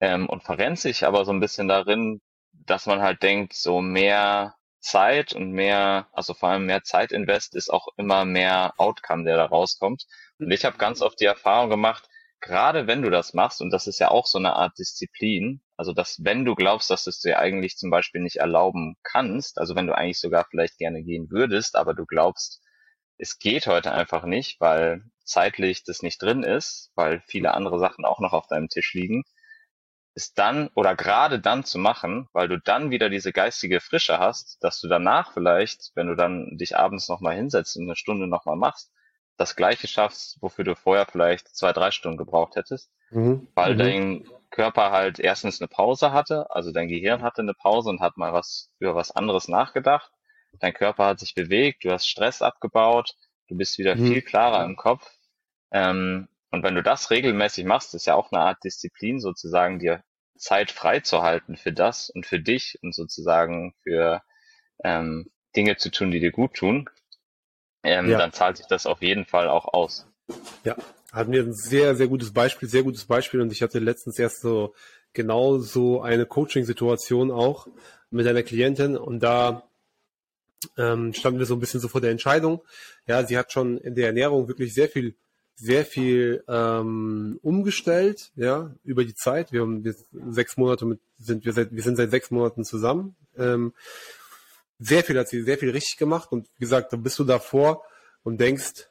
[0.00, 2.20] Ähm, und verrennt sich aber so ein bisschen darin,
[2.52, 7.70] dass man halt denkt, so mehr Zeit und mehr, also vor allem mehr Zeitinvest ist
[7.70, 10.06] auch immer mehr Outcome, der da rauskommt.
[10.38, 12.06] Und ich habe ganz oft die Erfahrung gemacht,
[12.44, 15.94] gerade wenn du das machst, und das ist ja auch so eine Art Disziplin, also
[15.94, 19.74] dass wenn du glaubst, dass du es dir eigentlich zum Beispiel nicht erlauben kannst, also
[19.74, 22.60] wenn du eigentlich sogar vielleicht gerne gehen würdest, aber du glaubst,
[23.16, 28.04] es geht heute einfach nicht, weil zeitlich das nicht drin ist, weil viele andere Sachen
[28.04, 29.24] auch noch auf deinem Tisch liegen,
[30.14, 34.58] ist dann oder gerade dann zu machen, weil du dann wieder diese geistige Frische hast,
[34.60, 38.56] dass du danach vielleicht, wenn du dann dich abends nochmal hinsetzt und eine Stunde nochmal
[38.56, 38.92] machst,
[39.36, 43.48] das gleiche schaffst, wofür du vorher vielleicht zwei, drei Stunden gebraucht hättest, mhm.
[43.54, 43.78] weil mhm.
[43.78, 48.16] dein Körper halt erstens eine Pause hatte, also dein Gehirn hatte eine Pause und hat
[48.16, 50.12] mal was über was anderes nachgedacht.
[50.60, 53.16] Dein Körper hat sich bewegt, du hast Stress abgebaut,
[53.48, 54.06] du bist wieder mhm.
[54.06, 55.10] viel klarer im Kopf.
[55.72, 60.04] Ähm, und wenn du das regelmäßig machst, ist ja auch eine Art Disziplin, sozusagen dir
[60.36, 64.22] Zeit freizuhalten für das und für dich und sozusagen für
[64.84, 66.88] ähm, Dinge zu tun, die dir gut tun,
[67.84, 68.18] ähm, ja.
[68.18, 70.06] dann zahlt sich das auf jeden Fall auch aus.
[70.64, 70.76] Ja,
[71.12, 74.40] hatten wir ein sehr, sehr gutes Beispiel, sehr gutes Beispiel und ich hatte letztens erst
[74.40, 74.74] so
[75.12, 77.68] genau so eine Coaching-Situation auch
[78.10, 79.68] mit einer Klientin und da
[80.76, 82.62] ähm, standen wir so ein bisschen so vor der Entscheidung.
[83.06, 85.14] Ja, sie hat schon in der Ernährung wirklich sehr viel,
[85.56, 89.52] sehr viel ähm, umgestellt, ja, über die Zeit.
[89.52, 89.94] Wir haben wir
[90.30, 93.14] sechs Monate mit, sind wir seit, wir sind seit sechs Monaten zusammen.
[93.36, 93.72] Ähm,
[94.78, 97.84] sehr viel hat sie sehr viel richtig gemacht und wie gesagt, dann bist du davor
[98.22, 98.88] und denkst,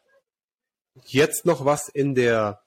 [1.05, 2.61] jetzt noch was in der,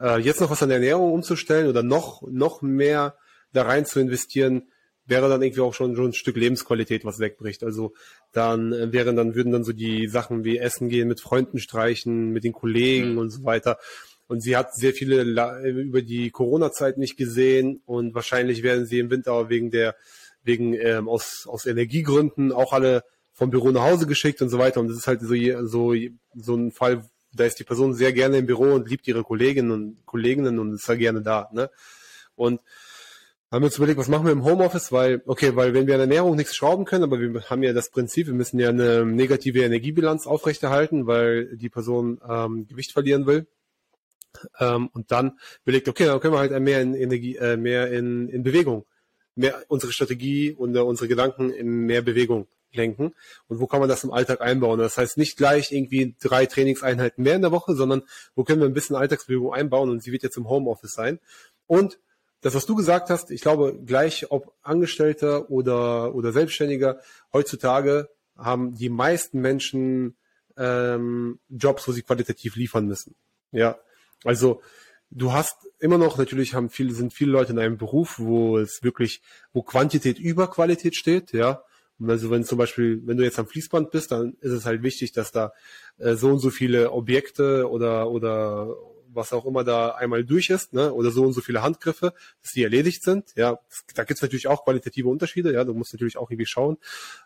[0.00, 3.16] äh, jetzt noch was an der Ernährung umzustellen oder noch, noch mehr
[3.52, 4.70] da rein zu investieren,
[5.06, 7.62] wäre dann irgendwie auch schon, schon ein Stück Lebensqualität, was wegbricht.
[7.62, 7.94] Also
[8.32, 12.30] dann äh, wären dann, würden dann so die Sachen wie Essen gehen, mit Freunden streichen,
[12.30, 13.18] mit den Kollegen mhm.
[13.18, 13.78] und so weiter.
[14.28, 19.10] Und sie hat sehr viele über die Corona-Zeit nicht gesehen und wahrscheinlich werden sie im
[19.10, 19.94] Winter wegen der
[20.46, 23.04] wegen ähm, aus, aus Energiegründen auch alle
[23.34, 24.80] vom Büro nach Hause geschickt und so weiter.
[24.80, 25.34] Und das ist halt so,
[25.66, 25.94] so,
[26.34, 29.70] so ein Fall, da ist die Person sehr gerne im Büro und liebt ihre Kolleginnen
[29.70, 31.50] und Kolleginnen und ist da gerne da.
[31.52, 31.70] Ne?
[32.34, 32.60] Und
[33.50, 36.00] haben wir uns überlegt, was machen wir im Homeoffice, weil, okay, weil wenn wir an
[36.00, 39.62] Ernährung nichts schrauben können, aber wir haben ja das Prinzip, wir müssen ja eine negative
[39.62, 43.46] Energiebilanz aufrechterhalten, weil die Person ähm, Gewicht verlieren will.
[44.58, 48.28] Ähm, und dann überlegt, okay, dann können wir halt mehr in Energie, äh, mehr in,
[48.28, 48.84] in Bewegung,
[49.36, 53.14] mehr unsere Strategie und äh, unsere Gedanken in mehr Bewegung lenken
[53.48, 54.78] und wo kann man das im Alltag einbauen.
[54.78, 58.02] Das heißt nicht gleich irgendwie drei Trainingseinheiten mehr in der Woche, sondern
[58.34, 61.20] wo können wir ein bisschen Alltagsbewegung einbauen und sie wird jetzt im Homeoffice sein.
[61.66, 61.98] Und
[62.42, 67.00] das, was du gesagt hast, ich glaube, gleich ob Angestellter oder, oder Selbstständiger,
[67.32, 70.16] heutzutage haben die meisten Menschen
[70.56, 73.14] ähm, Jobs, wo sie qualitativ liefern müssen.
[73.52, 73.78] Ja,
[74.24, 74.60] also
[75.16, 78.82] du hast immer noch, natürlich haben viele, sind viele Leute in einem Beruf, wo es
[78.82, 81.62] wirklich, wo Quantität über Qualität steht, ja.
[82.06, 85.12] Also wenn zum Beispiel, wenn du jetzt am Fließband bist, dann ist es halt wichtig,
[85.12, 85.52] dass da
[85.96, 88.76] äh, so und so viele Objekte oder oder
[89.08, 92.52] was auch immer da einmal durch ist, ne, oder so und so viele Handgriffe, dass
[92.52, 93.32] die erledigt sind.
[93.34, 93.58] Ja,
[93.94, 96.76] da gibt's natürlich auch qualitative Unterschiede, ja, du musst natürlich auch irgendwie schauen,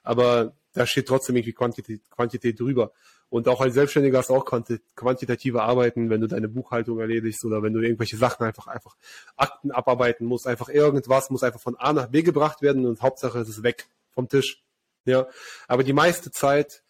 [0.04, 2.92] aber da steht trotzdem irgendwie Quantität, Quantität drüber.
[3.30, 7.62] Und auch als Selbstständiger hast du auch quantitative Arbeiten, wenn du deine Buchhaltung erledigst oder
[7.62, 8.96] wenn du irgendwelche Sachen einfach, einfach
[9.36, 13.38] Akten abarbeiten musst, einfach irgendwas muss einfach von A nach B gebracht werden und Hauptsache
[13.38, 14.62] es ist weg vom Tisch.
[15.04, 15.28] Ja,
[15.68, 16.82] aber die meiste Zeit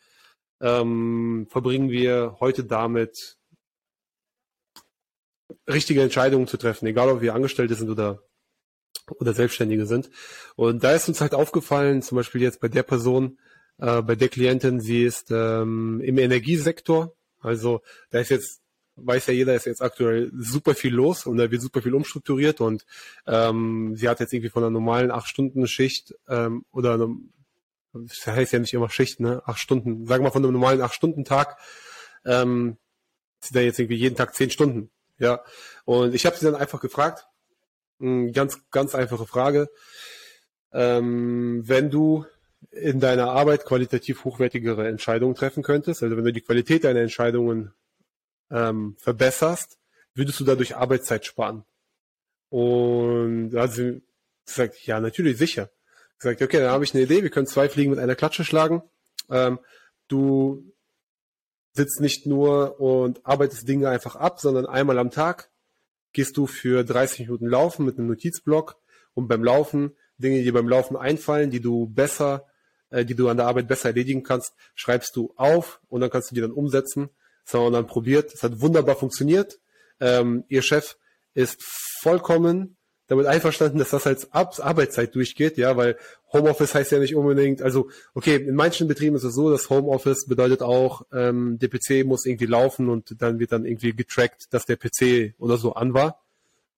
[0.61, 3.37] ähm, verbringen wir heute damit,
[5.69, 8.23] richtige Entscheidungen zu treffen, egal ob wir Angestellte sind oder
[9.19, 10.11] oder Selbstständige sind.
[10.57, 13.39] Und da ist uns halt aufgefallen, zum Beispiel jetzt bei der Person,
[13.81, 17.15] äh, bei der Klientin, sie ist ähm, im Energiesektor.
[17.41, 18.61] Also da ist jetzt,
[18.97, 22.61] weiß ja jeder, ist jetzt aktuell super viel los und da wird super viel umstrukturiert
[22.61, 22.85] und
[23.27, 27.33] ähm, sie hat jetzt irgendwie von einer normalen acht Stunden Schicht ähm, oder einem,
[27.93, 29.43] das heißt ja nicht immer Schicht, ne?
[29.47, 31.57] Acht Stunden, sagen wir von einem normalen acht Stunden Tag,
[32.25, 32.77] ähm,
[33.41, 34.91] sie da jetzt irgendwie jeden Tag zehn Stunden.
[35.19, 35.43] Ja.
[35.85, 37.27] Und ich habe sie dann einfach gefragt,
[37.99, 39.69] ganz, ganz einfache Frage.
[40.73, 42.25] Ähm, wenn du
[42.71, 47.73] in deiner Arbeit qualitativ hochwertigere Entscheidungen treffen könntest, also wenn du die Qualität deiner Entscheidungen
[48.51, 49.79] ähm, verbesserst,
[50.15, 51.65] würdest du dadurch Arbeitszeit sparen.
[52.49, 54.03] Und da hat sie
[54.45, 55.71] gesagt, ja, natürlich, sicher.
[56.19, 58.83] Gesagt, okay, dann habe ich eine Idee, wir können zwei Fliegen mit einer Klatsche schlagen.
[59.31, 59.59] Ähm,
[60.09, 60.73] du
[61.73, 65.51] sitzt nicht nur und arbeitest Dinge einfach ab, sondern einmal am Tag
[66.13, 68.77] gehst du für 30 Minuten laufen mit einem Notizblock
[69.15, 72.47] und beim Laufen Dinge, die dir beim Laufen einfallen, die du besser
[72.91, 76.31] äh, die du an der Arbeit besser erledigen kannst, schreibst du auf und dann kannst
[76.31, 77.11] du die dann umsetzen.
[77.45, 78.33] So, und dann probiert.
[78.33, 79.59] Es hat wunderbar funktioniert.
[79.99, 80.97] Ähm, ihr Chef
[81.35, 81.63] ist
[82.01, 82.77] vollkommen
[83.11, 85.97] damit einverstanden, dass das als Arbeitszeit durchgeht, ja, weil
[86.33, 90.27] Homeoffice heißt ja nicht unbedingt, also okay, in manchen Betrieben ist es so, dass Homeoffice
[90.27, 94.65] bedeutet auch, ähm, der PC muss irgendwie laufen und dann wird dann irgendwie getrackt, dass
[94.65, 96.23] der PC oder so an war.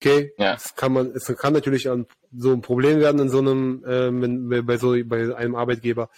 [0.05, 0.55] Okay, ja.
[0.55, 4.67] das kann man, es kann natürlich an so ein Problem werden in so einem, ähm,
[4.67, 6.11] bei so bei einem Arbeitgeber.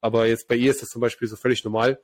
[0.00, 2.00] Aber jetzt bei ihr ist das zum Beispiel so völlig normal.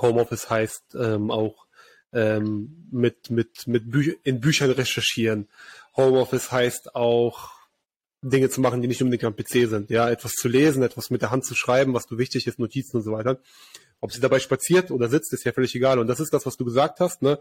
[0.00, 1.66] Homeoffice heißt ähm, auch
[2.12, 5.48] ähm, mit mit mit Bü in Büchern recherchieren.
[5.96, 7.50] Homeoffice heißt auch
[8.20, 9.88] Dinge zu machen, die nicht unbedingt am PC sind.
[9.88, 12.98] Ja, etwas zu lesen, etwas mit der Hand zu schreiben, was du wichtig ist, Notizen
[12.98, 13.40] und so weiter.
[14.02, 16.00] Ob sie dabei spaziert oder sitzt, ist ja völlig egal.
[16.00, 17.22] Und das ist das, was du gesagt hast.
[17.22, 17.38] Ne?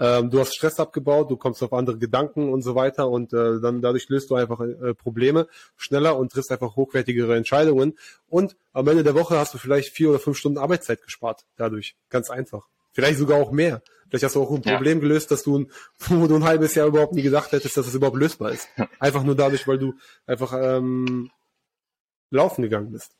[0.00, 3.60] Ähm, du hast Stress abgebaut, du kommst auf andere Gedanken und so weiter und äh,
[3.60, 5.46] dann dadurch löst du einfach äh, Probleme
[5.76, 7.96] schneller und triffst einfach hochwertigere Entscheidungen.
[8.26, 11.94] Und am Ende der Woche hast du vielleicht vier oder fünf Stunden Arbeitszeit gespart dadurch.
[12.08, 12.66] Ganz einfach.
[12.90, 13.80] Vielleicht sogar auch mehr.
[14.08, 15.02] Vielleicht hast du auch ein Problem ja.
[15.02, 15.68] gelöst, dass du,
[16.08, 18.68] wo du ein halbes Jahr überhaupt nie gedacht hättest, dass es das überhaupt lösbar ist.
[18.98, 19.94] Einfach nur dadurch, weil du
[20.26, 21.30] einfach ähm,
[22.30, 23.12] laufen gegangen bist.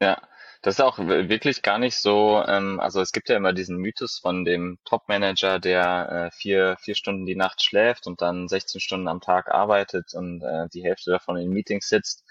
[0.00, 0.20] Ja,
[0.62, 4.18] das ist auch wirklich gar nicht so, ähm, also es gibt ja immer diesen Mythos
[4.18, 9.08] von dem Top-Manager, der äh, vier, vier Stunden die Nacht schläft und dann 16 Stunden
[9.08, 12.24] am Tag arbeitet und äh, die Hälfte davon in Meetings sitzt.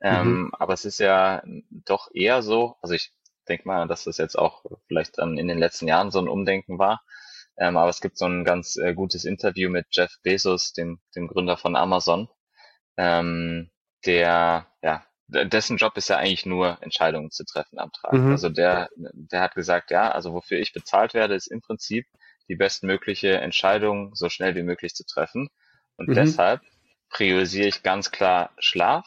[0.00, 0.52] Ähm, mhm.
[0.58, 3.12] Aber es ist ja doch eher so, also ich
[3.48, 6.78] denke mal, dass das jetzt auch vielleicht dann in den letzten Jahren so ein Umdenken
[6.78, 7.02] war.
[7.58, 11.28] Ähm, aber es gibt so ein ganz äh, gutes Interview mit Jeff Bezos, dem, dem
[11.28, 12.28] Gründer von Amazon,
[12.96, 13.70] ähm,
[14.06, 18.12] der ja dessen Job ist ja eigentlich nur Entscheidungen zu treffen am Tag.
[18.12, 18.30] Mhm.
[18.32, 22.06] Also der, der hat gesagt, ja, also wofür ich bezahlt werde, ist im Prinzip
[22.48, 25.48] die bestmögliche Entscheidung so schnell wie möglich zu treffen.
[25.96, 26.14] Und mhm.
[26.14, 26.60] deshalb
[27.10, 29.06] priorisiere ich ganz klar Schlaf,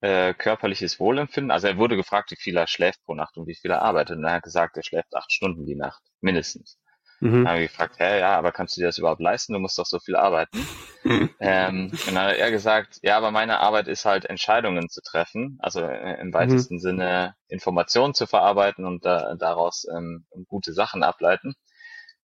[0.00, 1.50] äh, körperliches Wohlempfinden.
[1.50, 4.18] Also er wurde gefragt, wie viel er schläft pro Nacht und wie viel er arbeitet.
[4.18, 6.78] Und er hat gesagt, er schläft acht Stunden die Nacht, mindestens.
[7.20, 7.44] Mhm.
[7.44, 9.52] Dann habe ich gefragt, hä, ja, aber kannst du dir das überhaupt leisten?
[9.52, 10.58] Du musst doch so viel arbeiten.
[11.04, 11.30] Mhm.
[11.40, 15.58] Ähm, und dann hat er gesagt, ja, aber meine Arbeit ist halt Entscheidungen zu treffen,
[15.60, 16.78] also äh, im weitesten mhm.
[16.78, 21.54] Sinne Informationen zu verarbeiten und da, daraus ähm, gute Sachen ableiten.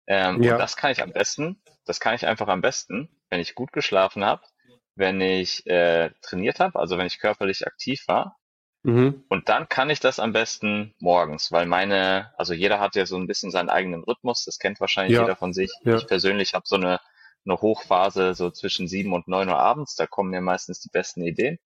[0.07, 0.53] Ähm, ja.
[0.53, 3.73] Und das kann ich am besten, das kann ich einfach am besten, wenn ich gut
[3.73, 4.43] geschlafen habe,
[4.95, 8.40] wenn ich äh, trainiert habe, also wenn ich körperlich aktiv war
[8.83, 9.25] Mhm.
[9.29, 13.17] Und dann kann ich das am besten morgens, weil meine, also jeder hat ja so
[13.17, 15.23] ein bisschen seinen eigenen Rhythmus, das kennt wahrscheinlich ja.
[15.23, 15.71] jeder von sich.
[15.85, 15.97] Ja.
[15.97, 17.01] Ich persönlich habe so eine
[17.45, 19.95] eine Hochphase so zwischen sieben und neun Uhr abends.
[19.95, 21.59] Da kommen mir meistens die besten Ideen.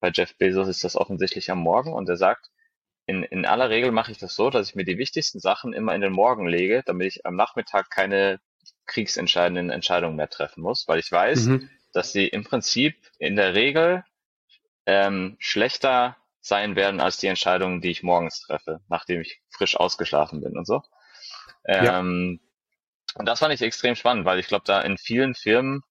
[0.00, 2.50] Bei Jeff Bezos ist das offensichtlich am Morgen und er sagt,
[3.06, 5.94] in, in aller Regel mache ich das so, dass ich mir die wichtigsten Sachen immer
[5.94, 8.40] in den Morgen lege, damit ich am Nachmittag keine
[8.86, 11.70] kriegsentscheidenden Entscheidungen mehr treffen muss, weil ich weiß, mhm.
[11.92, 14.04] dass sie im Prinzip in der Regel
[14.86, 20.40] ähm, schlechter sein werden als die Entscheidungen, die ich morgens treffe, nachdem ich frisch ausgeschlafen
[20.40, 20.82] bin und so.
[21.66, 23.18] Ähm, ja.
[23.18, 25.82] Und das fand ich extrem spannend, weil ich glaube, da in vielen Firmen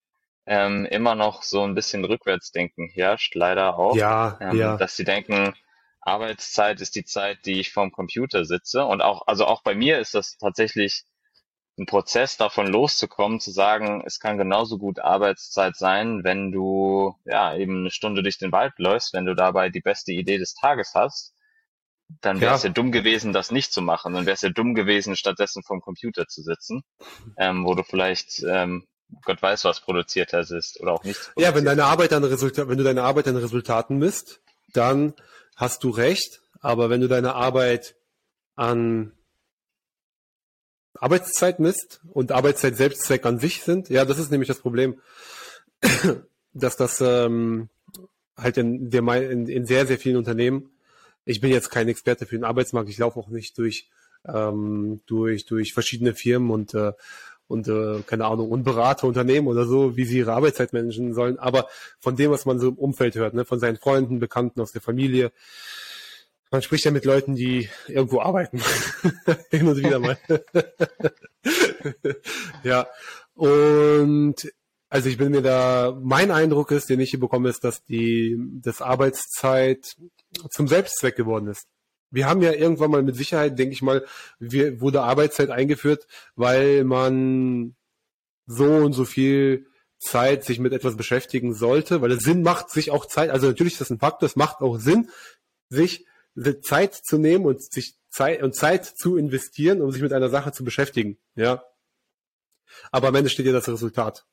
[0.46, 3.96] ähm, immer noch so ein bisschen Rückwärtsdenken herrscht, leider auch.
[3.96, 4.78] Ja, ähm, ja.
[4.78, 5.54] Dass sie denken,
[6.02, 8.86] Arbeitszeit ist die Zeit, die ich vorm Computer sitze.
[8.86, 11.04] Und auch, also auch bei mir ist das tatsächlich
[11.80, 17.56] ein Prozess, davon loszukommen, zu sagen, es kann genauso gut Arbeitszeit sein, wenn du ja
[17.56, 20.92] eben eine Stunde durch den Wald läufst, wenn du dabei die beste Idee des Tages
[20.94, 21.34] hast,
[22.22, 22.70] dann wäre es ja.
[22.70, 22.74] ja.
[22.74, 24.14] dumm gewesen, das nicht zu machen.
[24.14, 26.84] Dann wäre es ja dumm gewesen, stattdessen vom Computer zu sitzen,
[27.38, 28.86] ähm, wo du vielleicht ähm,
[29.24, 31.32] Gott weiß, was produziert hast oder auch nicht.
[31.38, 34.42] Ja, wenn deine Arbeit an Resultat, wenn du deine Arbeit an Resultaten misst,
[34.74, 35.14] dann
[35.56, 36.42] hast du recht.
[36.62, 37.96] Aber wenn du deine Arbeit
[38.56, 39.14] an
[40.96, 45.00] Arbeitszeit misst und Arbeitszeit Selbstzweck an sich sind, ja, das ist nämlich das Problem,
[46.54, 47.70] dass das ähm,
[48.38, 50.72] halt in, der, in, in sehr, sehr vielen Unternehmen,
[51.26, 53.90] ich bin jetzt kein Experte für den Arbeitsmarkt, ich laufe auch nicht durch,
[54.26, 56.94] ähm, durch, durch verschiedene Firmen und äh,
[57.50, 61.40] und äh, keine Ahnung und Berater, Unternehmen oder so, wie sie ihre Arbeitszeit managen sollen.
[61.40, 61.68] Aber
[62.00, 64.84] von dem, was man so im Umfeld hört, ne, von seinen Freunden, Bekannten aus der
[64.84, 65.32] Familie,
[66.52, 68.62] man spricht ja mit Leuten, die irgendwo arbeiten.
[69.50, 70.18] Hin und wieder mal.
[72.64, 72.88] ja.
[73.36, 74.52] Und
[74.90, 78.38] also ich bin mir da, mein Eindruck ist, den ich hier bekomme, ist, dass die,
[78.62, 79.96] das Arbeitszeit
[80.50, 81.68] zum Selbstzweck geworden ist.
[82.12, 84.04] Wir haben ja irgendwann mal mit Sicherheit, denke ich mal,
[84.40, 87.76] wir, wurde Arbeitszeit eingeführt, weil man
[88.48, 89.68] so und so viel
[90.00, 93.74] Zeit sich mit etwas beschäftigen sollte, weil es Sinn macht, sich auch Zeit, also natürlich
[93.74, 95.10] ist das ein Faktor, es macht auch Sinn,
[95.70, 96.08] sich
[96.62, 100.52] Zeit zu nehmen und sich Zeit und Zeit zu investieren, um sich mit einer Sache
[100.52, 101.64] zu beschäftigen, ja.
[102.92, 104.26] Aber am Ende steht ja das Resultat.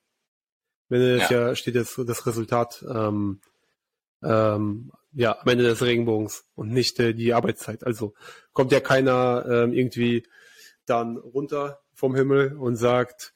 [0.88, 1.30] Am Ende ja.
[1.30, 3.40] ja steht jetzt das Resultat ähm,
[4.22, 7.84] ähm, ja am Ende des Regenbogens und nicht äh, die Arbeitszeit.
[7.84, 8.14] Also
[8.52, 10.26] kommt ja keiner ähm, irgendwie
[10.84, 13.34] dann runter vom Himmel und sagt,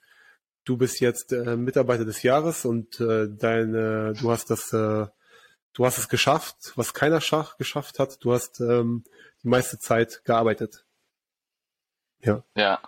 [0.64, 5.06] du bist jetzt äh, Mitarbeiter des Jahres und äh, deine, du hast das äh,
[5.72, 8.24] du hast es geschafft, was keiner Schach geschafft hat.
[8.24, 9.04] Du hast ähm,
[9.42, 10.84] die meiste Zeit gearbeitet.
[12.20, 12.42] Ja.
[12.54, 12.80] Ja.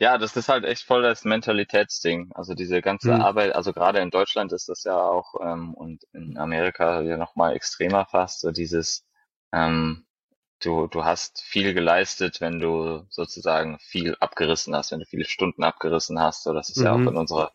[0.00, 2.30] Ja, das ist halt echt voll das Mentalitätsding.
[2.34, 3.20] Also diese ganze mhm.
[3.20, 7.54] Arbeit, also gerade in Deutschland ist das ja auch ähm, und in Amerika ja nochmal
[7.54, 9.04] extremer fast, so dieses,
[9.52, 10.06] ähm,
[10.60, 15.64] du, du hast viel geleistet, wenn du sozusagen viel abgerissen hast, wenn du viele Stunden
[15.64, 16.44] abgerissen hast.
[16.44, 16.84] So, das ist mhm.
[16.84, 17.08] ja auch mhm.
[17.08, 17.52] in unserer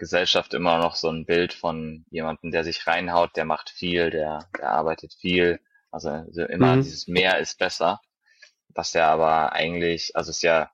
[0.00, 4.48] Gesellschaft immer noch so ein Bild von jemandem, der sich reinhaut, der macht viel, der,
[4.58, 5.60] der arbeitet viel.
[5.90, 6.82] Also, also immer mhm.
[6.82, 8.00] dieses mehr ist besser.
[8.70, 10.70] Was ja aber eigentlich, also es ist ja,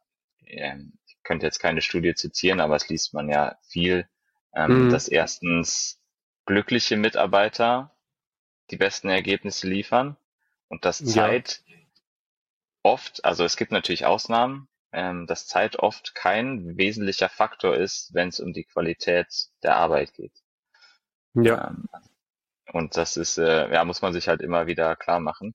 [0.46, 4.08] ähm, ich könnte jetzt keine Studie zitieren, aber es liest man ja viel,
[4.54, 4.90] ähm, mhm.
[4.90, 6.00] dass erstens
[6.44, 7.96] glückliche Mitarbeiter
[8.70, 10.16] die besten Ergebnisse liefern
[10.68, 11.74] und dass Zeit ja.
[12.84, 18.28] oft, also es gibt natürlich Ausnahmen, ähm, dass Zeit oft kein wesentlicher Faktor ist, wenn
[18.28, 19.28] es um die Qualität
[19.62, 20.32] der Arbeit geht.
[21.34, 21.68] Ja.
[21.68, 21.86] Ähm,
[22.72, 25.54] und das ist, äh, ja, muss man sich halt immer wieder klar machen.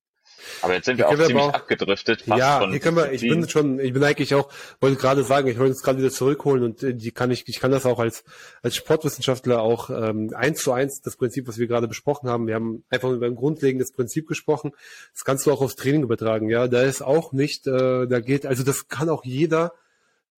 [0.62, 2.26] Aber jetzt sind wir auch ziemlich auch, abgedriftet.
[2.26, 4.50] Ja, hier können wir, ich bin schon, ich bin eigentlich auch,
[4.80, 7.60] wollte gerade sagen, ich wollte es gerade wieder zurückholen und äh, die kann ich, ich
[7.60, 8.24] kann das auch als,
[8.62, 12.48] als Sportwissenschaftler auch ähm, eins zu eins, das Prinzip, was wir gerade besprochen haben.
[12.48, 14.72] Wir haben einfach über ein grundlegendes Prinzip gesprochen.
[15.14, 16.68] Das kannst du auch aufs Training übertragen, ja.
[16.68, 19.74] Da ist auch nicht, äh, da geht, also das kann auch jeder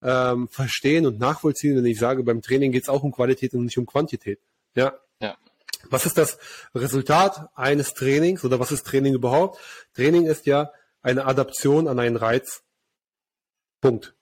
[0.02, 3.64] ähm, verstehen und nachvollziehen, wenn ich sage, beim Training geht es auch um Qualität und
[3.64, 4.38] nicht um Quantität.
[4.74, 4.94] Ja.
[5.90, 6.38] Was ist das
[6.74, 9.58] Resultat eines Trainings oder was ist Training überhaupt?
[9.94, 12.62] Training ist ja eine Adaption an einen Reiz.
[13.80, 14.14] Punkt.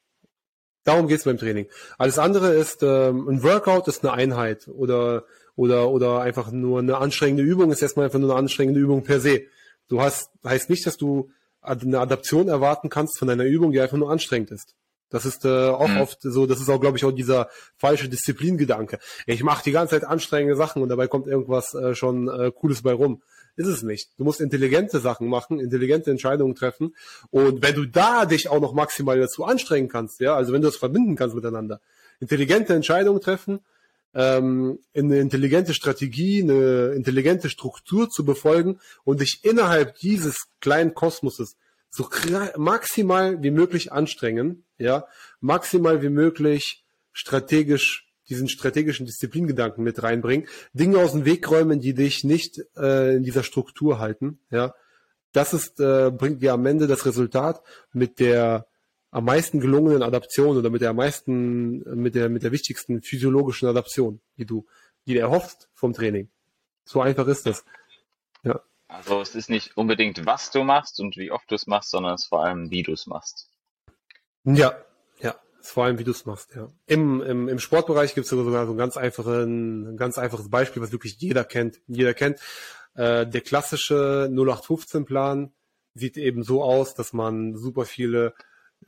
[0.84, 1.68] Darum geht's beim Training.
[1.98, 6.98] Alles andere ist ähm, ein Workout ist eine Einheit oder oder oder einfach nur eine
[6.98, 9.42] anstrengende Übung ist erstmal einfach nur eine anstrengende Übung per se.
[9.88, 13.96] Du hast heißt nicht, dass du eine Adaption erwarten kannst von einer Übung, die einfach
[13.96, 14.74] nur anstrengend ist.
[15.12, 16.00] Das ist äh, auch mhm.
[16.00, 18.98] oft so, das ist auch, glaube ich, auch dieser falsche Disziplingedanke.
[19.26, 22.82] Ich mache die ganze Zeit anstrengende Sachen und dabei kommt irgendwas äh, schon äh, Cooles
[22.82, 23.22] bei rum.
[23.54, 24.08] Ist es nicht.
[24.16, 26.94] Du musst intelligente Sachen machen, intelligente Entscheidungen treffen.
[27.30, 30.68] Und wenn du da dich auch noch maximal dazu anstrengen kannst, ja, also wenn du
[30.68, 31.80] das verbinden kannst miteinander,
[32.18, 33.60] intelligente Entscheidungen treffen,
[34.14, 41.56] ähm, eine intelligente Strategie, eine intelligente Struktur zu befolgen und dich innerhalb dieses kleinen Kosmoses
[41.94, 42.08] so
[42.56, 45.06] maximal wie möglich anstrengen, ja,
[45.40, 51.92] maximal wie möglich strategisch diesen strategischen Disziplingedanken mit reinbringen, Dinge aus dem Weg räumen, die
[51.92, 54.74] dich nicht äh, in dieser Struktur halten, ja.
[55.32, 57.62] Das ist, äh, bringt dir am Ende das Resultat
[57.92, 58.66] mit der
[59.10, 63.68] am meisten gelungenen Adaption oder mit der am meisten, mit der, mit der wichtigsten physiologischen
[63.68, 64.66] Adaption, die du,
[65.06, 66.30] die du erhoffst vom Training.
[66.84, 67.64] So einfach ist das.
[68.42, 68.62] Ja.
[68.92, 72.14] Also es ist nicht unbedingt, was du machst und wie oft du es machst, sondern
[72.14, 73.48] es ist vor allem, wie du es machst.
[74.44, 74.76] Ja,
[75.20, 76.70] ja, es ist vor allem, wie du es machst, ja.
[76.86, 80.82] Im, im, im Sportbereich gibt es sogar so ein ganz, einfachen, ein ganz einfaches Beispiel,
[80.82, 81.80] was wirklich jeder kennt.
[81.86, 82.38] Jeder kennt.
[82.94, 85.52] Äh, der klassische 0815-Plan
[85.94, 88.34] sieht eben so aus, dass man super viele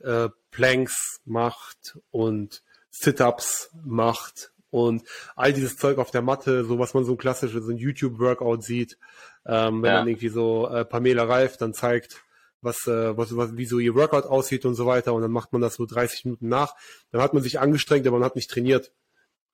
[0.01, 5.03] äh, Planks macht und Sit-Ups macht und
[5.37, 8.97] all dieses Zeug auf der Matte, so was man so klassisch so ein YouTube-Workout sieht,
[9.45, 9.97] ähm, wenn ja.
[9.99, 12.21] dann irgendwie so äh, Pamela Reif dann zeigt,
[12.59, 15.53] was, äh, was, was, wie so ihr Workout aussieht und so weiter und dann macht
[15.53, 16.75] man das so 30 Minuten nach,
[17.11, 18.91] dann hat man sich angestrengt, aber man hat nicht trainiert.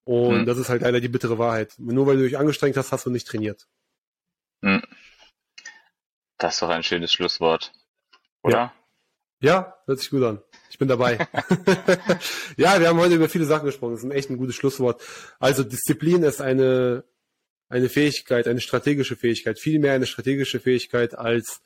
[0.06, 0.46] Und hm.
[0.48, 1.76] das ist halt leider die bittere Wahrheit.
[1.78, 3.68] Nur weil du dich angestrengt hast, hast du nicht trainiert.
[4.64, 4.82] Hm.
[6.40, 7.72] Das ist doch ein schönes Schlusswort.
[8.42, 8.58] Oder?
[8.58, 8.74] Ja.
[9.44, 10.42] Ja, hört sich gut an.
[10.72, 11.18] Ich bin dabei.
[12.56, 13.92] ja, wir haben heute über viele Sachen gesprochen.
[13.92, 15.02] Das ist ein echt ein gutes Schlusswort.
[15.38, 17.04] Also Disziplin ist eine,
[17.68, 21.62] eine Fähigkeit, eine strategische Fähigkeit, viel mehr eine strategische Fähigkeit als,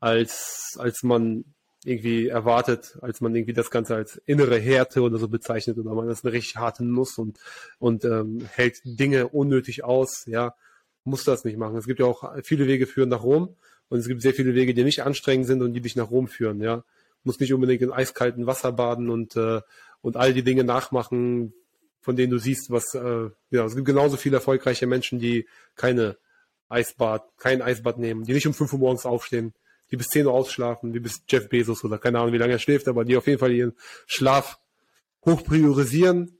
[0.00, 1.44] als, als man
[1.84, 6.08] irgendwie erwartet, als man irgendwie das Ganze als innere Härte oder so bezeichnet oder man
[6.08, 7.38] ist eine richtig harte Nuss und,
[7.78, 10.56] und ähm, hält Dinge unnötig aus, ja,
[11.04, 11.76] muss das nicht machen.
[11.76, 13.54] Es gibt ja auch viele Wege führen nach Rom
[13.90, 16.26] und es gibt sehr viele Wege, die nicht anstrengend sind und die dich nach Rom
[16.26, 16.82] führen, ja
[17.24, 19.60] muss nicht unbedingt in eiskalten Wasser baden und, äh,
[20.00, 21.54] und all die Dinge nachmachen,
[22.00, 26.18] von denen du siehst, was, äh, ja, es gibt genauso viele erfolgreiche Menschen, die keine
[26.68, 29.54] Eisbad, kein Eisbad nehmen, die nicht um 5 Uhr morgens aufstehen,
[29.90, 32.58] die bis 10 Uhr ausschlafen, wie bis Jeff Bezos oder keine Ahnung, wie lange er
[32.58, 33.74] schläft, aber die auf jeden Fall ihren
[34.06, 34.58] Schlaf
[35.24, 36.38] hoch priorisieren.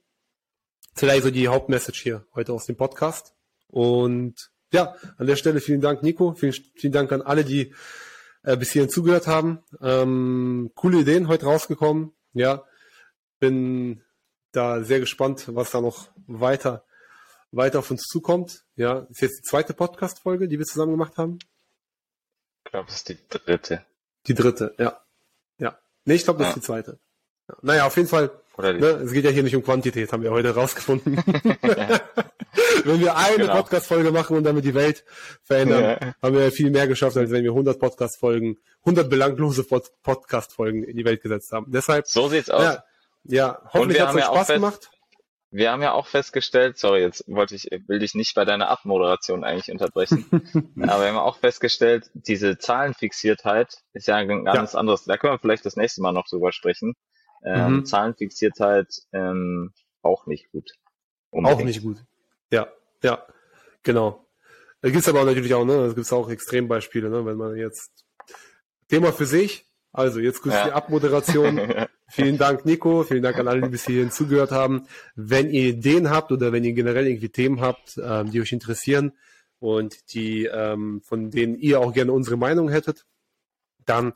[0.95, 3.35] Vielleicht so die Hauptmessage hier heute aus dem Podcast.
[3.69, 6.35] Und ja, an der Stelle vielen Dank, Nico.
[6.35, 7.75] Vielen, vielen Dank an alle, die
[8.45, 9.63] äh, bis hierhin zugehört haben.
[9.81, 12.13] Ähm, coole Ideen heute rausgekommen.
[12.33, 12.65] Ja,
[13.41, 14.03] bin
[14.53, 16.85] da sehr gespannt, was da noch weiter,
[17.51, 18.65] weiter auf uns zukommt.
[18.77, 21.39] Ja, ist jetzt die zweite Podcast-Folge, die wir zusammen gemacht haben.
[22.65, 23.85] Ich glaube, es ist die dritte.
[24.27, 25.01] Die dritte, ja.
[25.59, 25.79] Ja.
[26.05, 26.51] Nee, ich glaube, das ja.
[26.51, 26.99] ist die zweite.
[27.49, 27.57] Ja.
[27.63, 28.31] Naja, auf jeden Fall.
[28.57, 31.17] Ne, es geht ja hier nicht um Quantität, haben wir heute rausgefunden.
[32.85, 33.57] wenn wir eine genau.
[33.57, 35.05] Podcast-Folge machen und damit die Welt
[35.43, 36.15] verändern, ja.
[36.23, 41.05] haben wir viel mehr geschafft, als wenn wir 100 Podcast-Folgen, 100 belanglose Podcast-Folgen in die
[41.05, 41.67] Welt gesetzt haben.
[41.73, 42.07] Deshalb.
[42.07, 42.63] So sieht's aus.
[42.63, 42.85] Ja,
[43.25, 44.91] ja hoffentlich hat es euch Spaß gemacht.
[45.51, 49.45] Wir haben ja auch festgestellt, sorry, jetzt wollte ich, will dich nicht bei deiner Abmoderation
[49.45, 50.27] eigentlich unterbrechen,
[50.83, 54.79] aber wir haben auch festgestellt, diese Zahlenfixiertheit ist ja ein ganz ja.
[54.81, 55.05] anderes.
[55.05, 56.97] Da können wir vielleicht das nächste Mal noch drüber sprechen.
[57.45, 57.85] Ähm, mhm.
[57.87, 59.73] Zahlenfixiertheit ähm,
[60.03, 60.73] auch nicht gut.
[61.31, 61.61] Unbedingt.
[61.61, 61.99] Auch nicht gut.
[62.51, 62.69] Ja,
[63.03, 63.27] ja,
[63.83, 64.27] genau.
[64.81, 67.57] Da gibt es aber natürlich auch, ne, da gibt es auch Extrembeispiele, ne, wenn man
[67.57, 67.91] jetzt
[68.89, 69.67] Thema für sich.
[69.93, 70.65] Also jetzt kurz ja.
[70.65, 71.87] die Abmoderation.
[72.09, 73.05] vielen Dank, Nico.
[73.05, 74.87] Vielen Dank an alle, die bis hierhin zugehört haben.
[75.15, 79.13] Wenn ihr Ideen habt oder wenn ihr generell irgendwie Themen habt, ähm, die euch interessieren
[79.61, 83.07] und die ähm, von denen ihr auch gerne unsere Meinung hättet,
[83.87, 84.15] dann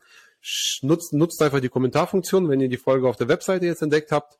[0.82, 4.38] nutzt, nutzt einfach die Kommentarfunktion, wenn ihr die Folge auf der Webseite jetzt entdeckt habt.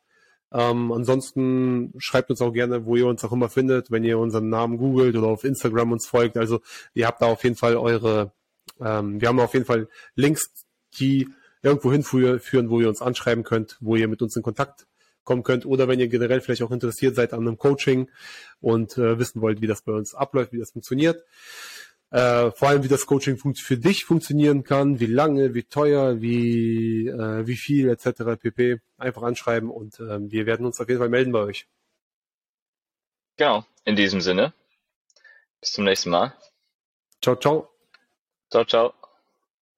[0.51, 4.49] Ähm, ansonsten schreibt uns auch gerne, wo ihr uns auch immer findet, wenn ihr unseren
[4.49, 6.37] Namen googelt oder auf Instagram uns folgt.
[6.37, 6.61] Also
[6.95, 8.33] ihr habt da auf jeden Fall eure,
[8.81, 10.51] ähm, wir haben auf jeden Fall Links,
[10.99, 11.29] die
[11.63, 14.87] irgendwo hinführen, wo ihr uns anschreiben könnt, wo ihr mit uns in Kontakt
[15.25, 18.09] kommen könnt oder wenn ihr generell vielleicht auch interessiert seid an einem Coaching
[18.63, 21.23] und äh, wissen wollt, wie das bei uns abläuft, wie das funktioniert.
[22.11, 27.07] Äh, vor allem, wie das Coaching für dich funktionieren kann, wie lange, wie teuer, wie,
[27.09, 28.41] äh, wie viel etc.
[28.41, 28.81] pp.
[28.97, 31.67] Einfach anschreiben und äh, wir werden uns auf jeden Fall melden bei euch.
[33.37, 34.53] Genau, in diesem Sinne.
[35.61, 36.35] Bis zum nächsten Mal.
[37.23, 37.69] Ciao, ciao.
[38.51, 38.95] Ciao, ciao.